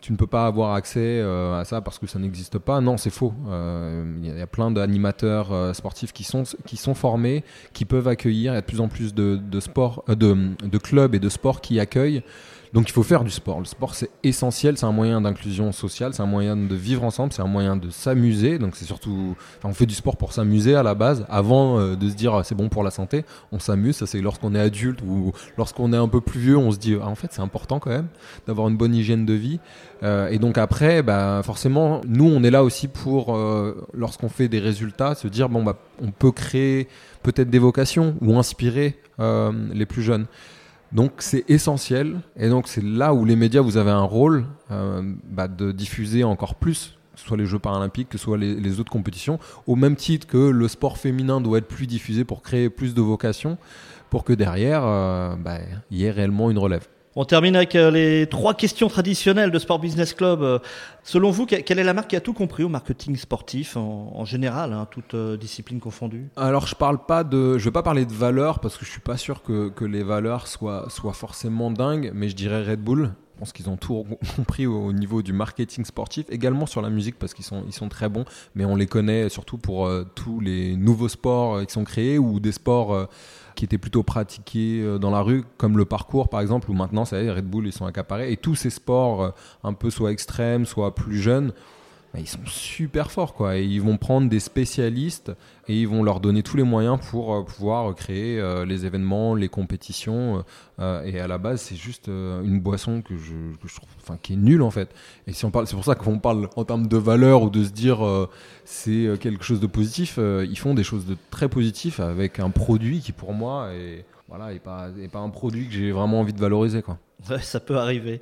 tu 0.00 0.12
ne 0.12 0.16
peux 0.16 0.26
pas 0.26 0.46
avoir 0.46 0.74
accès 0.74 1.00
euh, 1.00 1.58
à 1.58 1.64
ça 1.64 1.80
parce 1.80 1.98
que 1.98 2.06
ça 2.06 2.18
n'existe 2.18 2.58
pas. 2.58 2.80
Non, 2.80 2.96
c'est 2.96 3.10
faux. 3.10 3.34
Euh, 3.48 4.04
il 4.22 4.38
y, 4.38 4.40
a 4.40 4.46
plein 4.46 4.70
d'animateurs 4.70 5.52
euh, 5.52 5.72
sportifs 5.72 6.12
qui 6.12 6.22
sont, 6.22 6.44
formés, 6.94 7.44
qui 7.72 7.84
peuvent 7.84 8.08
accueillir. 8.08 8.52
Il 8.52 8.54
y 8.54 8.58
a 8.58 8.60
de 8.60 8.66
plus 8.66 8.80
en 8.80 8.88
plus 8.88 9.14
de, 9.14 9.36
de 9.36 10.78
clubs 10.78 11.14
et 11.14 11.18
de 11.18 11.28
sports 11.28 11.60
qui 11.60 11.80
accueillent. 11.80 12.22
Donc 12.74 12.88
il 12.88 12.92
faut 12.92 13.04
faire 13.04 13.22
du 13.22 13.30
sport. 13.30 13.60
Le 13.60 13.66
sport 13.66 13.94
c'est 13.94 14.10
essentiel, 14.24 14.76
c'est 14.76 14.84
un 14.84 14.90
moyen 14.90 15.20
d'inclusion 15.20 15.70
sociale, 15.70 16.12
c'est 16.12 16.22
un 16.22 16.26
moyen 16.26 16.56
de 16.56 16.74
vivre 16.74 17.04
ensemble, 17.04 17.32
c'est 17.32 17.40
un 17.40 17.46
moyen 17.46 17.76
de 17.76 17.88
s'amuser. 17.88 18.58
Donc 18.58 18.74
c'est 18.74 18.84
surtout, 18.84 19.36
enfin, 19.58 19.68
on 19.68 19.74
fait 19.74 19.86
du 19.86 19.94
sport 19.94 20.16
pour 20.16 20.32
s'amuser 20.32 20.74
à 20.74 20.82
la 20.82 20.96
base, 20.96 21.24
avant 21.28 21.78
euh, 21.78 21.94
de 21.94 22.10
se 22.10 22.14
dire 22.14 22.34
ah, 22.34 22.42
c'est 22.42 22.56
bon 22.56 22.68
pour 22.68 22.82
la 22.82 22.90
santé. 22.90 23.24
On 23.52 23.60
s'amuse, 23.60 23.94
ça 23.94 24.06
c'est 24.06 24.20
lorsqu'on 24.20 24.56
est 24.56 24.60
adulte 24.60 25.02
ou 25.06 25.30
lorsqu'on 25.56 25.92
est 25.92 25.96
un 25.96 26.08
peu 26.08 26.20
plus 26.20 26.40
vieux, 26.40 26.56
on 26.56 26.72
se 26.72 26.78
dit 26.78 26.96
ah, 27.00 27.06
en 27.06 27.14
fait 27.14 27.28
c'est 27.30 27.42
important 27.42 27.78
quand 27.78 27.90
même 27.90 28.08
d'avoir 28.48 28.66
une 28.66 28.76
bonne 28.76 28.94
hygiène 28.94 29.24
de 29.24 29.34
vie. 29.34 29.60
Euh, 30.02 30.26
et 30.30 30.40
donc 30.40 30.58
après, 30.58 31.04
bah, 31.04 31.42
forcément, 31.44 32.00
nous 32.08 32.26
on 32.26 32.42
est 32.42 32.50
là 32.50 32.64
aussi 32.64 32.88
pour 32.88 33.36
euh, 33.36 33.86
lorsqu'on 33.94 34.28
fait 34.28 34.48
des 34.48 34.58
résultats, 34.58 35.14
se 35.14 35.28
dire 35.28 35.48
bon 35.48 35.62
bah 35.62 35.78
on 36.02 36.10
peut 36.10 36.32
créer 36.32 36.88
peut-être 37.22 37.50
des 37.50 37.60
vocations 37.60 38.16
ou 38.20 38.36
inspirer 38.36 38.98
les 39.72 39.86
plus 39.86 40.02
jeunes. 40.02 40.26
Donc 40.94 41.14
c'est 41.18 41.44
essentiel, 41.50 42.20
et 42.36 42.48
donc 42.48 42.68
c'est 42.68 42.82
là 42.82 43.12
où 43.12 43.24
les 43.24 43.34
médias, 43.34 43.60
vous 43.60 43.76
avez 43.76 43.90
un 43.90 44.04
rôle 44.04 44.46
euh, 44.70 45.02
bah, 45.28 45.48
de 45.48 45.72
diffuser 45.72 46.22
encore 46.22 46.54
plus, 46.54 46.96
soit 47.16 47.36
les 47.36 47.46
Jeux 47.46 47.58
paralympiques, 47.58 48.08
que 48.08 48.18
soit 48.18 48.38
les, 48.38 48.78
autres 48.78 48.92
compétitions, 48.92 49.40
au 49.66 49.74
même 49.74 49.96
titre 49.96 50.28
que 50.28 50.38
le 50.38 50.68
sport 50.68 50.96
féminin 50.96 51.40
doit 51.40 51.58
être 51.58 51.66
plus 51.66 51.88
diffusé 51.88 52.24
pour 52.24 52.42
créer 52.42 52.70
plus 52.70 52.94
de 52.94 53.00
vocations, 53.00 53.58
pour 54.08 54.22
que 54.22 54.32
derrière, 54.32 54.82
euh, 54.84 55.34
bah, 55.34 55.58
il 55.90 55.98
y 55.98 56.04
ait 56.04 56.12
réellement 56.12 56.48
une 56.48 56.58
relève. 56.58 56.86
On 57.16 57.24
termine 57.24 57.54
avec 57.54 57.76
euh, 57.76 57.92
les 57.92 58.26
trois 58.26 58.54
questions 58.54 58.88
traditionnelles 58.88 59.52
de 59.52 59.58
Sport 59.60 59.78
Business 59.78 60.14
Club. 60.14 60.42
Euh, 60.42 60.58
selon 61.04 61.30
vous, 61.30 61.46
quelle 61.46 61.78
est 61.78 61.84
la 61.84 61.94
marque 61.94 62.10
qui 62.10 62.16
a 62.16 62.20
tout 62.20 62.32
compris 62.32 62.64
au 62.64 62.68
marketing 62.68 63.16
sportif 63.16 63.76
en, 63.76 64.24
général, 64.24 64.72
hein, 64.72 64.88
toute 64.90 65.14
euh, 65.14 65.36
discipline 65.36 65.78
confondue? 65.78 66.28
Alors, 66.34 66.66
je 66.66 66.74
parle 66.74 67.04
pas 67.06 67.22
de, 67.22 67.56
je 67.56 67.64
vais 67.64 67.70
pas 67.70 67.84
parler 67.84 68.04
de 68.04 68.12
valeurs 68.12 68.58
parce 68.58 68.76
que 68.76 68.84
je 68.84 68.90
suis 68.90 69.00
pas 69.00 69.16
sûr 69.16 69.42
que, 69.42 69.84
les 69.84 70.02
valeurs 70.02 70.48
soient, 70.48 70.86
soient 70.88 71.12
forcément 71.12 71.70
dingues, 71.70 72.10
mais 72.14 72.28
je 72.28 72.34
dirais 72.34 72.64
Red 72.64 72.80
Bull. 72.80 73.12
Je 73.34 73.40
pense 73.40 73.52
qu'ils 73.52 73.68
ont 73.68 73.76
tout 73.76 74.06
compris 74.36 74.66
au, 74.66 74.92
niveau 74.92 75.22
du 75.22 75.32
marketing 75.32 75.84
sportif, 75.84 76.26
également 76.30 76.66
sur 76.66 76.82
la 76.82 76.90
musique 76.90 77.18
parce 77.18 77.34
qu'ils 77.34 77.44
sont, 77.44 77.88
très 77.88 78.08
bons, 78.08 78.24
mais 78.54 78.64
on 78.64 78.76
les 78.76 78.86
connaît 78.86 79.28
surtout 79.28 79.58
pour 79.58 79.86
euh, 79.86 80.04
tous 80.14 80.40
les 80.40 80.76
nouveaux 80.76 81.08
sports 81.08 81.56
euh, 81.56 81.64
qui 81.64 81.72
sont 81.72 81.84
créés 81.84 82.18
ou 82.18 82.40
des 82.40 82.52
sports 82.52 82.94
euh, 82.94 83.06
qui 83.56 83.64
étaient 83.64 83.78
plutôt 83.78 84.02
pratiqués 84.02 84.98
dans 85.00 85.10
la 85.10 85.20
rue, 85.20 85.44
comme 85.58 85.76
le 85.76 85.84
parcours 85.84 86.28
par 86.28 86.40
exemple, 86.40 86.70
où 86.70 86.74
maintenant, 86.74 87.04
ça 87.04 87.18
Red 87.18 87.44
Bull, 87.44 87.66
ils 87.66 87.72
sont 87.72 87.86
accaparés. 87.86 88.32
Et 88.32 88.36
tous 88.36 88.56
ces 88.56 88.70
sports 88.70 89.32
un 89.62 89.72
peu 89.74 89.90
soit 89.90 90.10
extrêmes, 90.10 90.66
soit 90.66 90.94
plus 90.94 91.18
jeunes, 91.18 91.52
bah, 92.14 92.20
ils 92.20 92.28
sont 92.28 92.46
super 92.46 93.10
forts 93.10 93.34
quoi. 93.34 93.56
Ils 93.56 93.82
vont 93.82 93.96
prendre 93.96 94.28
des 94.28 94.38
spécialistes 94.38 95.32
et 95.66 95.80
ils 95.80 95.88
vont 95.88 96.04
leur 96.04 96.20
donner 96.20 96.44
tous 96.44 96.56
les 96.56 96.62
moyens 96.62 96.96
pour 97.10 97.34
euh, 97.34 97.42
pouvoir 97.42 97.92
créer 97.96 98.38
euh, 98.38 98.64
les 98.64 98.86
événements, 98.86 99.34
les 99.34 99.48
compétitions. 99.48 100.44
Euh, 100.78 101.02
et 101.02 101.18
à 101.18 101.26
la 101.26 101.38
base, 101.38 101.60
c'est 101.60 101.74
juste 101.74 102.06
une 102.06 102.60
boisson 102.60 103.02
que 103.02 103.16
je, 103.16 103.34
enfin, 104.00 104.16
qui 104.22 104.34
est 104.34 104.36
nulle 104.36 104.62
en 104.62 104.70
fait. 104.70 104.94
Et 105.26 105.32
si 105.32 105.44
on 105.44 105.50
parle, 105.50 105.66
c'est 105.66 105.74
pour 105.74 105.84
ça 105.84 105.96
qu'on 105.96 106.20
parle 106.20 106.48
en 106.54 106.64
termes 106.64 106.86
de 106.86 106.96
valeur 106.96 107.42
ou 107.42 107.50
de 107.50 107.64
se 107.64 107.70
dire 107.70 107.98
c'est 108.64 109.18
quelque 109.18 109.42
chose 109.42 109.58
de 109.58 109.66
positif. 109.66 110.16
ils 110.16 110.58
font 110.58 110.74
des 110.74 110.84
choses 110.84 111.06
de 111.06 111.16
très 111.30 111.48
positif 111.48 111.98
avec 111.98 112.38
un 112.38 112.50
produit 112.50 113.00
qui 113.00 113.10
pour 113.10 113.32
moi 113.32 113.72
est 113.72 114.04
voilà, 114.28 114.52
et 114.52 114.58
pas, 114.58 114.88
et 115.00 115.08
pas 115.08 115.18
un 115.18 115.30
produit 115.30 115.66
que 115.66 115.72
j'ai 115.72 115.90
vraiment 115.90 116.20
envie 116.20 116.32
de 116.32 116.40
valoriser 116.40 116.80
quoi. 116.80 116.98
Ouais, 117.30 117.40
ça 117.40 117.58
peut 117.58 117.76
arriver. 117.76 118.20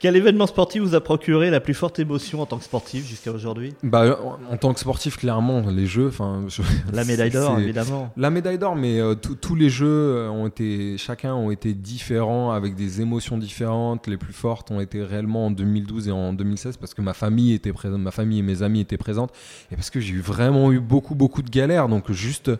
Quel 0.00 0.16
événement 0.16 0.46
sportif 0.46 0.80
vous 0.80 0.94
a 0.94 1.00
procuré 1.02 1.50
la 1.50 1.60
plus 1.60 1.74
forte 1.74 1.98
émotion 1.98 2.40
en 2.40 2.46
tant 2.46 2.56
que 2.56 2.64
sportif 2.64 3.06
jusqu'à 3.06 3.30
aujourd'hui? 3.30 3.74
Bah, 3.82 4.18
en, 4.50 4.56
tant 4.56 4.72
que 4.72 4.80
sportif, 4.80 5.16
clairement, 5.16 5.60
les 5.68 5.86
jeux. 5.86 6.08
Enfin, 6.08 6.46
la 6.92 7.04
médaille 7.04 7.30
d'or, 7.30 7.58
évidemment. 7.58 8.10
La 8.16 8.30
médaille 8.30 8.58
d'or, 8.58 8.74
mais 8.74 9.00
euh, 9.00 9.14
tous 9.14 9.54
les 9.54 9.68
jeux 9.68 9.86
euh, 9.86 10.30
ont 10.30 10.46
été, 10.46 10.96
chacun 10.96 11.34
ont 11.34 11.50
été 11.50 11.74
différents, 11.74 12.52
avec 12.52 12.74
des 12.74 13.00
émotions 13.00 13.36
différentes. 13.36 14.06
Les 14.06 14.16
plus 14.16 14.32
fortes 14.32 14.70
ont 14.70 14.80
été 14.80 15.02
réellement 15.02 15.46
en 15.46 15.50
2012 15.50 16.08
et 16.08 16.12
en 16.12 16.32
2016 16.32 16.78
parce 16.78 16.94
que 16.94 17.02
ma 17.02 17.14
famille 17.14 17.52
était 17.52 17.72
présente, 17.72 18.00
ma 18.00 18.12
famille 18.12 18.38
et 18.38 18.42
mes 18.42 18.62
amis 18.62 18.80
étaient 18.80 18.96
présentes, 18.96 19.32
et 19.70 19.74
parce 19.74 19.90
que 19.90 20.00
j'ai 20.00 20.14
eu 20.14 20.20
vraiment 20.20 20.72
eu 20.72 20.80
beaucoup, 20.80 21.14
beaucoup 21.14 21.42
de 21.42 21.50
galères. 21.50 21.88
Donc 21.88 22.10
juste, 22.12 22.50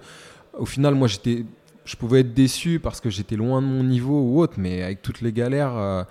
au 0.59 0.67
final, 0.67 0.95
moi, 0.95 1.09
j'étais 1.09 1.45
je 1.89 1.97
pouvais 1.97 2.21
être 2.21 2.35
déçu 2.35 2.81
parce 2.81 3.01
que 3.01 3.09
j'étais 3.09 3.37
loin 3.37 3.63
de 3.63 3.67
mon 3.67 3.83
niveau 3.83 4.21
ou 4.21 4.41
autre, 4.43 4.55
mais 4.59 4.83
avec 4.83 5.01
toutes 5.01 5.23
les 5.23 5.33
galères, 5.33 5.75
euh, 5.75 6.05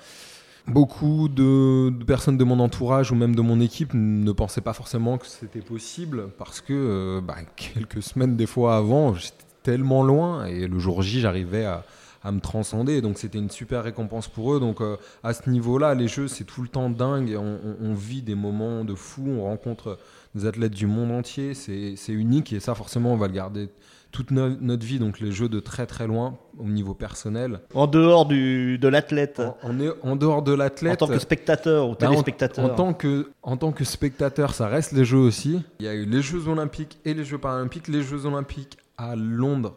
beaucoup 0.65 1.29
de, 1.29 1.93
personnes 2.05 2.35
de 2.35 2.43
mon 2.43 2.59
entourage 2.59 3.11
ou 3.11 3.15
même 3.15 3.35
de 3.35 3.41
mon 3.41 3.59
équipe 3.59 3.91
ne 3.93 4.31
pensaient 4.31 4.61
pas 4.61 4.73
forcément 4.73 5.19
que 5.19 5.27
c'était 5.27 5.61
possible 5.61 6.29
parce 6.39 6.61
que 6.61 6.73
euh, 6.73 7.21
bah, 7.21 7.35
quelques 7.55 8.01
semaines 8.01 8.35
des 8.35 8.47
fois 8.47 8.75
avant, 8.75 9.13
j'étais 9.13 9.45
tellement 9.61 10.01
loin 10.01 10.45
et 10.45 10.67
le 10.67 10.79
jour 10.79 11.03
J, 11.03 11.19
j'arrivais 11.19 11.65
à, 11.65 11.85
me 12.29 12.41
transcender. 12.41 12.99
Donc 13.01 13.19
c'était 13.19 13.37
une 13.37 13.49
super 13.49 13.83
récompense 13.83 14.27
pour 14.27 14.53
eux. 14.53 14.59
Donc 14.59 14.81
euh, 14.81 14.97
à 15.23 15.33
ce 15.33 15.49
niveau-là, 15.49 15.93
les 15.93 16.09
jeux, 16.09 16.27
c'est 16.27 16.43
tout 16.43 16.61
le 16.61 16.67
temps 16.67 16.89
dingue. 16.89 17.37
On, 17.39 17.59
on, 17.79 17.93
vit 17.93 18.21
des 18.21 18.35
moments 18.35 18.83
de 18.83 18.95
fou. 18.95 19.23
On 19.25 19.43
rencontre 19.43 19.97
des 20.35 20.45
athlètes 20.45 20.73
du 20.73 20.87
monde 20.87 21.11
entier. 21.11 21.53
C'est 21.53 21.95
unique 22.09 22.51
et 22.51 22.59
ça, 22.59 22.75
forcément, 22.75 23.13
on 23.13 23.17
va 23.17 23.27
le 23.27 23.33
garder 23.33 23.69
toute 24.17 24.31
notre 24.31 24.83
vie, 24.83 24.97
donc 24.97 25.19
les 25.19 25.31
jeux 25.31 25.47
de 25.47 25.59
très 25.59 25.85
très 25.85 26.07
loin 26.07 26.39
au 26.57 26.63
niveau 26.63 26.95
personnel. 26.95 27.59
En 27.75 27.85
dehors 27.85 28.25
du, 28.25 28.79
de 28.79 28.87
l'athlète 28.87 29.43
on, 29.61 29.79
est 29.79 29.91
en 30.01 30.15
dehors 30.15 30.41
de 30.41 30.53
l'athlète. 30.53 31.03
En 31.03 31.05
tant 31.05 31.13
que 31.13 31.19
spectateur 31.19 31.87
ou 31.87 31.91
bah, 31.91 32.07
téléspectateur 32.07 32.65
en, 32.65 32.69
tant 32.69 32.93
que, 32.95 33.29
en 33.43 33.57
tant 33.57 33.71
que 33.71 33.83
spectateur, 33.83 34.55
ça 34.55 34.67
reste 34.67 34.91
les 34.93 35.05
jeux 35.05 35.19
aussi. 35.19 35.61
Il 35.79 35.85
y 35.85 35.87
a 35.87 35.93
eu 35.93 36.05
les 36.05 36.23
Jeux 36.23 36.47
Olympiques 36.47 36.97
et 37.05 37.13
les 37.13 37.23
Jeux 37.23 37.37
Paralympiques. 37.37 37.87
Les 37.87 38.01
Jeux 38.01 38.25
Olympiques 38.25 38.79
à 38.97 39.15
Londres 39.15 39.75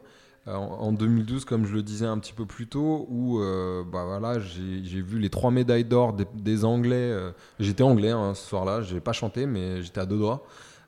euh, 0.49 0.55
en 0.55 0.91
2012, 0.93 1.45
comme 1.45 1.67
je 1.67 1.75
le 1.75 1.83
disais 1.83 2.07
un 2.07 2.19
petit 2.19 2.33
peu 2.33 2.47
plus 2.47 2.67
tôt, 2.67 3.07
où 3.11 3.41
euh, 3.41 3.85
bah 3.85 4.07
voilà, 4.07 4.39
j'ai 4.41 5.03
vu 5.03 5.19
les 5.19 5.29
trois 5.29 5.51
médailles 5.51 5.85
d'or 5.85 6.15
des, 6.15 6.65
Anglais. 6.65 6.95
Euh, 6.97 7.33
j'étais 7.59 7.83
anglais 7.83 8.11
hein, 8.11 8.33
ce 8.35 8.49
soir-là, 8.49 8.81
j'ai 8.81 9.01
pas 9.01 9.13
chanté, 9.13 9.45
mais 9.45 9.83
j'étais 9.83 10.01
à 10.01 10.07
deux 10.07 10.17
doigts. 10.17 10.47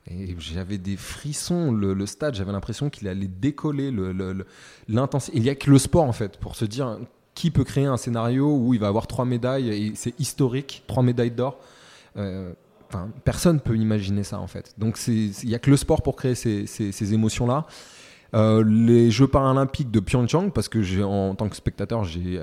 Et 0.09 0.35
j'avais 0.37 0.77
des 0.77 0.97
frissons. 0.97 1.71
Le, 1.71 2.05
stade, 2.05 2.35
j'avais 2.35 2.51
l'impression 2.51 2.89
qu'il 2.89 3.07
allait 3.07 3.27
décoller. 3.27 3.91
L'intensité. 4.87 5.37
Il 5.37 5.43
n'y 5.43 5.49
a 5.49 5.55
que 5.55 5.69
le 5.69 5.77
sport, 5.77 6.03
en 6.03 6.11
fait, 6.11 6.37
pour 6.37 6.55
se 6.55 6.65
dire 6.65 6.99
qui 7.35 7.49
peut 7.51 7.63
créer 7.63 7.85
un 7.85 7.97
scénario 7.97 8.55
où 8.55 8.73
il 8.73 8.79
va 8.79 8.87
avoir 8.87 9.07
trois 9.07 9.25
médailles 9.25 9.69
et 9.69 9.93
c'est 9.95 10.19
historique, 10.19 10.83
trois 10.87 11.03
médailles 11.03 11.31
d'or. 11.31 11.59
Euh, 12.17 12.53
enfin, 12.89 13.09
personne 13.23 13.59
peut 13.59 13.75
imaginer 13.75 14.23
ça, 14.23 14.39
en 14.39 14.47
fait. 14.47 14.73
Donc, 14.77 14.99
il 15.07 15.31
n'y 15.45 15.55
a 15.55 15.59
que 15.59 15.71
le 15.71 15.77
sport 15.77 16.01
pour 16.01 16.15
créer 16.15 16.35
ces, 16.35 16.67
ces, 16.67 17.13
émotions-là. 17.13 17.65
Euh, 18.35 18.63
les 18.67 19.09
Jeux 19.09 19.27
paralympiques 19.27 19.89
de 19.89 19.99
Pyeongchang, 19.99 20.51
parce 20.51 20.67
que 20.67 21.03
en 21.03 21.33
tant 21.35 21.49
que 21.49 21.55
spectateur, 21.55 22.03
j'ai 22.03 22.39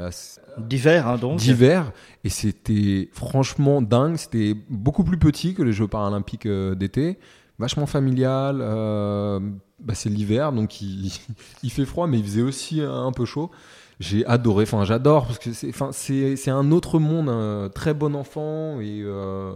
d'hiver, 0.59 1.07
hein, 1.09 1.17
donc 1.17 1.39
d'hiver, 1.39 1.93
et 2.25 2.29
c'était 2.29 3.09
franchement 3.13 3.83
dingue. 3.83 4.17
C'était 4.17 4.55
beaucoup 4.69 5.05
plus 5.05 5.19
petit 5.19 5.55
que 5.55 5.63
les 5.63 5.73
Jeux 5.73 5.89
paralympiques 5.89 6.47
euh, 6.47 6.75
d'été 6.75 7.19
vachement 7.61 7.87
familial. 7.87 8.59
Euh, 8.61 9.39
bah, 9.79 9.95
c'est 9.95 10.09
l'hiver, 10.09 10.53
donc 10.53 10.81
il, 10.83 11.71
fait 11.71 11.85
froid, 11.85 12.09
mais 12.09 12.19
il 12.19 12.25
faisait 12.25 12.43
aussi 12.43 12.81
un 12.81 13.13
peu 13.13 13.25
chaud. 13.25 13.51
J'ai 14.01 14.25
adoré, 14.25 14.63
enfin 14.63 14.85
j'adore, 14.85 15.27
parce 15.27 15.39
que 15.39 15.53
c'est, 15.53 16.51
un 16.51 16.73
autre 16.73 16.99
monde, 16.99 17.29
un 17.29 17.69
très 17.69 17.93
bon 17.93 18.17
enfant, 18.17 18.81
et 18.81 19.03
euh, 19.05 19.53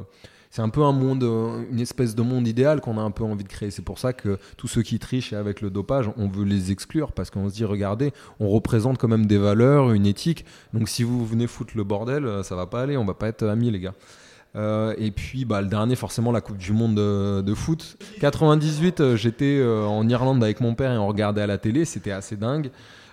c'est 0.50 0.60
un 0.60 0.68
peu 0.68 0.82
un 0.82 0.92
monde, 0.92 1.22
une 1.70 1.80
espèce 1.80 2.14
de 2.14 2.20
monde 2.20 2.46
idéal 2.46 2.82
qu'on 2.82 2.98
a 2.98 3.00
un 3.00 3.10
peu 3.10 3.24
envie 3.24 3.44
de 3.44 3.48
créer. 3.48 3.70
C'est 3.70 3.80
pour 3.80 3.98
ça 3.98 4.12
que 4.12 4.38
tous 4.58 4.68
ceux 4.68 4.82
qui 4.82 4.98
trichent 4.98 5.32
avec 5.32 5.62
le 5.62 5.70
dopage, 5.70 6.10
on 6.18 6.28
veut 6.28 6.44
les 6.44 6.72
exclure, 6.72 7.12
parce 7.12 7.30
qu'on 7.30 7.48
se 7.48 7.54
dit, 7.54 7.64
regardez, 7.64 8.12
on 8.38 8.50
représente 8.50 8.98
quand 8.98 9.08
même 9.08 9.24
des 9.24 9.38
valeurs, 9.38 9.92
une 9.92 10.04
éthique, 10.04 10.44
donc 10.74 10.90
si 10.90 11.04
vous 11.04 11.24
venez 11.24 11.46
foutre 11.46 11.72
le 11.74 11.84
bordel, 11.84 12.44
ça 12.44 12.54
va 12.54 12.66
pas 12.66 12.82
aller, 12.82 12.98
on 12.98 13.06
va 13.06 13.14
pas 13.14 13.28
être 13.28 13.46
amis 13.46 13.70
les 13.70 13.80
gars. 13.80 13.94
Euh, 14.56 14.94
et 14.98 15.10
puis 15.10 15.44
bah, 15.44 15.60
le 15.60 15.68
dernier, 15.68 15.96
forcément, 15.96 16.32
la 16.32 16.40
Coupe 16.40 16.56
du 16.56 16.72
Monde 16.72 16.94
de, 16.94 17.54
foot. 17.54 17.96
98, 18.20 19.00
euh, 19.00 19.16
j'étais 19.16 19.58
euh, 19.58 19.84
en 19.84 20.08
Irlande 20.08 20.42
avec 20.42 20.60
mon 20.60 20.74
père 20.74 20.92
et 20.92 20.98
on 20.98 21.06
regardait 21.06 21.42
à 21.42 21.46
la 21.46 21.58
télé, 21.58 21.84
c'était 21.84 22.12
assez 22.12 22.36
dingue. 22.36 22.70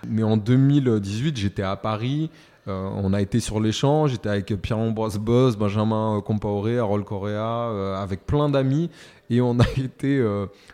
Mais 0.08 0.22
en 0.22 0.36
2018, 0.36 1.36
j'étais 1.36 1.62
à 1.62 1.76
Paris. 1.76 2.30
on 2.66 3.12
a 3.12 3.20
été 3.20 3.38
sur 3.38 3.60
les 3.60 3.70
champs, 3.70 4.08
j'étais 4.08 4.28
avec 4.28 4.46
Pierre-Ambroise 4.60 5.18
Boss, 5.18 5.56
Benjamin 5.56 6.20
Compaoré, 6.24 6.78
Harold 6.78 7.04
Correa, 7.04 8.00
avec 8.00 8.26
plein 8.26 8.48
d'amis. 8.48 8.90
Et 9.30 9.40
on 9.40 9.60
a 9.60 9.64
été 9.76 10.20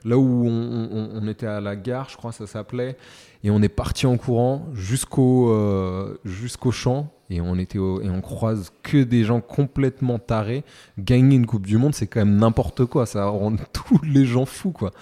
là 0.05 0.17
où 0.17 0.47
on, 0.47 1.11
on, 1.15 1.29
était 1.29 1.47
à 1.47 1.61
la 1.61 1.77
gare, 1.77 2.09
je 2.09 2.17
crois 2.17 2.31
que 2.31 2.39
ça 2.39 2.47
s'appelait. 2.47 2.97
Et 3.45 3.51
on 3.51 3.61
est 3.61 3.69
parti 3.69 4.07
en 4.07 4.17
courant 4.17 4.67
jusqu'au 4.73 5.55
jusqu'au 6.25 6.71
champ 6.71 7.13
et 7.31 7.41
on 7.41 7.57
était 7.57 7.79
et 7.79 8.11
on 8.11 8.21
croise 8.21 8.73
que 8.83 9.03
des 9.03 9.25
gens 9.25 9.41
complètement 9.41 10.19
tarés. 10.19 10.65
Gagner 10.99 11.37
une 11.37 11.47
Coupe 11.47 11.67
du 11.67 11.77
Monde, 11.77 11.95
c'est 11.95 12.07
quand 12.07 12.21
même 12.21 12.37
n'importe 12.37 12.87
quoi. 12.87 13.07
Ça 13.07 13.27
rend 13.27 13.55
tous 13.73 14.01
les 14.03 14.25
gens 14.25 14.47
fous, 14.47 14.73
quoi. 14.73 14.93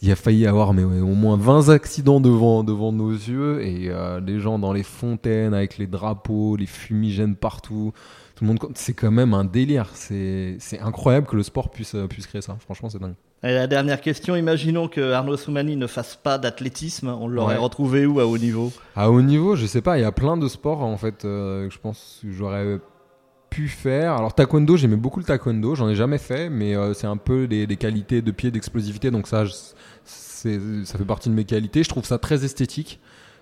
Il 0.00 0.10
a 0.12 0.16
failli 0.16 0.40
y 0.40 0.46
avoir 0.46 0.74
mais 0.74 0.84
au 0.84 1.06
moins 1.06 1.36
20 1.36 1.70
accidents 1.70 2.20
devant 2.20 2.62
devant 2.62 2.92
nos 2.92 3.10
yeux 3.10 3.62
et 3.64 3.88
euh, 3.88 4.20
les 4.20 4.38
gens 4.38 4.58
dans 4.58 4.72
les 4.72 4.84
fontaines 4.84 5.54
avec 5.54 5.76
les 5.78 5.86
drapeaux, 5.86 6.56
les 6.56 6.66
fumigènes 6.66 7.34
partout. 7.34 7.92
Tout 8.36 8.44
le 8.44 8.48
monde, 8.48 8.60
c'est 8.74 8.92
quand 8.94 9.10
même 9.10 9.34
un 9.34 9.44
délire. 9.44 9.90
C'est 9.94 10.58
incroyable 10.80 11.26
que 11.26 11.34
le 11.34 11.42
sport 11.42 11.70
puisse 11.70 11.96
puisse 12.08 12.28
créer 12.28 12.42
ça. 12.42 12.56
Franchement, 12.60 12.88
c'est 12.88 13.00
dingue. 13.00 13.16
Et 13.42 13.52
la 13.52 13.68
dernière 13.68 14.00
question, 14.00 14.34
imaginons 14.34 14.88
que 14.88 15.12
Arnaud 15.12 15.36
Soumani 15.36 15.76
ne 15.76 15.86
fasse 15.86 16.16
pas 16.16 16.38
d'athlétisme, 16.38 17.08
on 17.08 17.28
l'aurait 17.28 17.56
retrouvé 17.56 18.04
où 18.04 18.18
à 18.18 18.26
haut 18.26 18.38
niveau? 18.38 18.72
À 18.96 19.10
haut 19.10 19.22
niveau, 19.22 19.54
je 19.54 19.64
sais 19.66 19.80
pas, 19.80 19.96
il 19.96 20.02
y 20.02 20.04
a 20.04 20.10
plein 20.10 20.36
de 20.36 20.48
sports 20.48 20.82
en 20.82 20.96
fait 20.96 21.24
euh, 21.24 21.70
je 21.70 21.78
pense 21.78 22.18
que 22.22 22.32
j'aurais 22.32 22.80
pu 23.50 23.68
faire. 23.68 24.14
Alors 24.14 24.34
taekwondo, 24.34 24.76
j'aimais 24.76 24.96
beaucoup 24.96 25.20
le 25.20 25.24
taekwondo, 25.24 25.74
j'en 25.74 25.88
ai 25.88 25.94
jamais 25.94 26.18
fait, 26.18 26.48
mais 26.48 26.74
euh, 26.74 26.94
c'est 26.94 27.06
un 27.06 27.16
peu 27.16 27.46
des, 27.46 27.66
qualités 27.76 28.22
de 28.22 28.30
pied, 28.30 28.50
d'explosivité, 28.50 29.10
donc 29.10 29.26
ça, 29.26 29.44
ça 30.04 30.98
fait 30.98 31.04
partie 31.06 31.28
de 31.28 31.34
mes 31.34 31.44
qualités. 31.44 31.82
Je 31.82 31.88
trouve 31.88 32.04
ça 32.04 32.18
très 32.18 32.44
esthétique. 32.44 33.00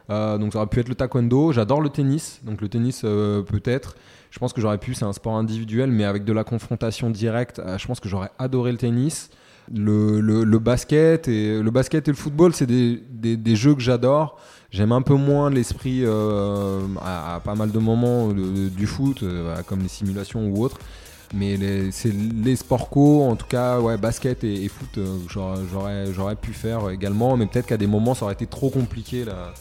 Euh, 0.09 0.39
donc 0.39 0.53
ça 0.53 0.61
aurait 0.61 0.69
pu 0.69 0.79
être 0.81 0.89
le 0.89 0.95
taekwondo. 0.95 1.53
J'adore 1.53 1.81
le 1.81 1.89
tennis, 1.89 2.41
donc 2.45 2.61
le 2.61 2.69
tennis 2.69 3.01
peut-être. 3.01 3.97
Je 4.31 4.39
pense 4.39 4.53
que 4.53 4.61
j'aurais 4.61 4.79
pu, 4.79 4.95
c'est 4.95 5.05
un 5.05 5.13
sport 5.13 5.37
individuel, 5.37 5.91
mais 5.91 6.05
avec 6.05 6.25
de 6.25 6.33
la 6.33 6.45
confrontation 6.45 7.11
directe. 7.11 7.61
je 7.77 7.87
pense 7.87 8.01
que 8.01 8.09
j'aurais 8.09 8.31
adoré 8.39 8.73
le 8.73 8.79
tennis 8.79 9.31
le, 9.75 10.21
le, 10.21 10.59
basket 10.59 11.29
et 11.29 11.61
le 11.61 11.71
basket 11.71 12.09
et 12.09 12.11
le 12.11 12.17
football, 12.17 12.53
c'est 12.55 12.67
des, 12.67 13.01
des, 13.37 13.57
jeux 13.57 13.75
que 13.75 13.81
j'adore. 13.81 14.39
J'aime 14.71 14.93
un 14.93 15.03
peu 15.03 15.15
moins 15.15 15.51
l'esprit 15.51 16.01
euh, 16.05 16.81
à, 17.01 17.41
pas 17.45 17.55
mal 17.55 17.71
de 17.71 17.79
moments 17.79 18.29
du 18.33 18.87
foot, 18.87 19.23
euh, 19.23 19.63
comme 19.67 19.81
les 19.81 19.89
simulations 19.89 20.49
ou 20.49 20.63
autres. 20.63 20.79
Mais 21.35 21.91
c'est 21.91 22.13
les 22.13 22.57
sports 22.57 22.89
co, 22.89 23.25
en 23.25 23.37
tout 23.37 23.47
cas, 23.47 23.81
ouais, 23.81 23.97
basket 23.97 24.45
et, 24.45 24.69
foot, 24.69 24.99
euh, 24.99 25.19
j'aurais, 25.29 26.13
j'aurais 26.13 26.37
pu 26.37 26.53
faire 26.53 26.91
également. 26.91 27.37
Mais 27.37 27.47
peut-être 27.47 27.67
qu'à 27.67 27.77
des 27.77 27.87
moments, 27.87 28.15
ça 28.15 28.25
aurait 28.25 28.35
été 28.35 28.47
trop 28.47 28.71
compliqué 28.71 29.25
la, 29.25 29.55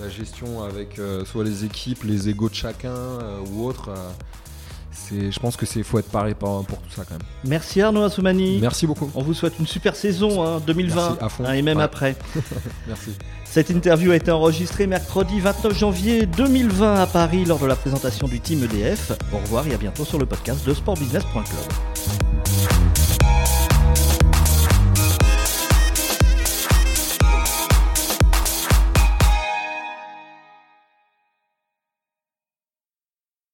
la 0.00 0.08
gestion 0.08 0.62
avec 0.62 1.00
soit 1.24 1.44
les 1.44 1.64
équipes, 1.64 2.04
les 2.04 2.28
égaux 2.28 2.48
de 2.48 2.54
chacun 2.54 2.94
ou 3.50 3.66
autre 3.66 3.90
je 5.10 5.38
pense 5.38 5.56
que 5.56 5.66
c'est 5.66 5.82
faut 5.82 5.98
être 5.98 6.10
paré 6.10 6.34
pour, 6.34 6.64
pour 6.64 6.78
tout 6.78 6.90
ça 6.90 7.02
quand 7.04 7.14
même. 7.14 7.22
Merci 7.44 7.80
Arnaud 7.82 8.02
Assoumani. 8.04 8.58
Merci 8.60 8.86
beaucoup. 8.86 9.10
On 9.14 9.22
vous 9.22 9.34
souhaite 9.34 9.54
une 9.60 9.66
super 9.66 9.94
saison 9.96 10.44
hein, 10.44 10.60
2020 10.66 10.94
Merci, 10.94 11.16
à 11.24 11.28
fond. 11.28 11.44
hein, 11.46 11.52
et 11.52 11.62
même 11.62 11.78
Ouais. 11.78 11.84
après. 11.84 12.16
Merci. 12.88 13.10
Cette 13.44 13.70
interview 13.70 14.10
a 14.10 14.16
été 14.16 14.30
enregistrée 14.30 14.86
mercredi 14.86 15.40
29 15.40 15.76
janvier 15.78 16.26
2020 16.26 16.94
à 17.00 17.06
Paris 17.06 17.44
lors 17.44 17.58
de 17.58 17.66
la 17.66 17.76
présentation 17.76 18.28
du 18.28 18.40
team 18.40 18.62
EDF. 18.64 19.12
Au 19.32 19.38
revoir 19.38 19.66
et 19.66 19.74
à 19.74 19.78
bientôt 19.78 20.04
sur 20.04 20.18
le 20.18 20.26
podcast 20.26 20.66
de 20.66 20.74
sportbusiness.club. 20.74 22.45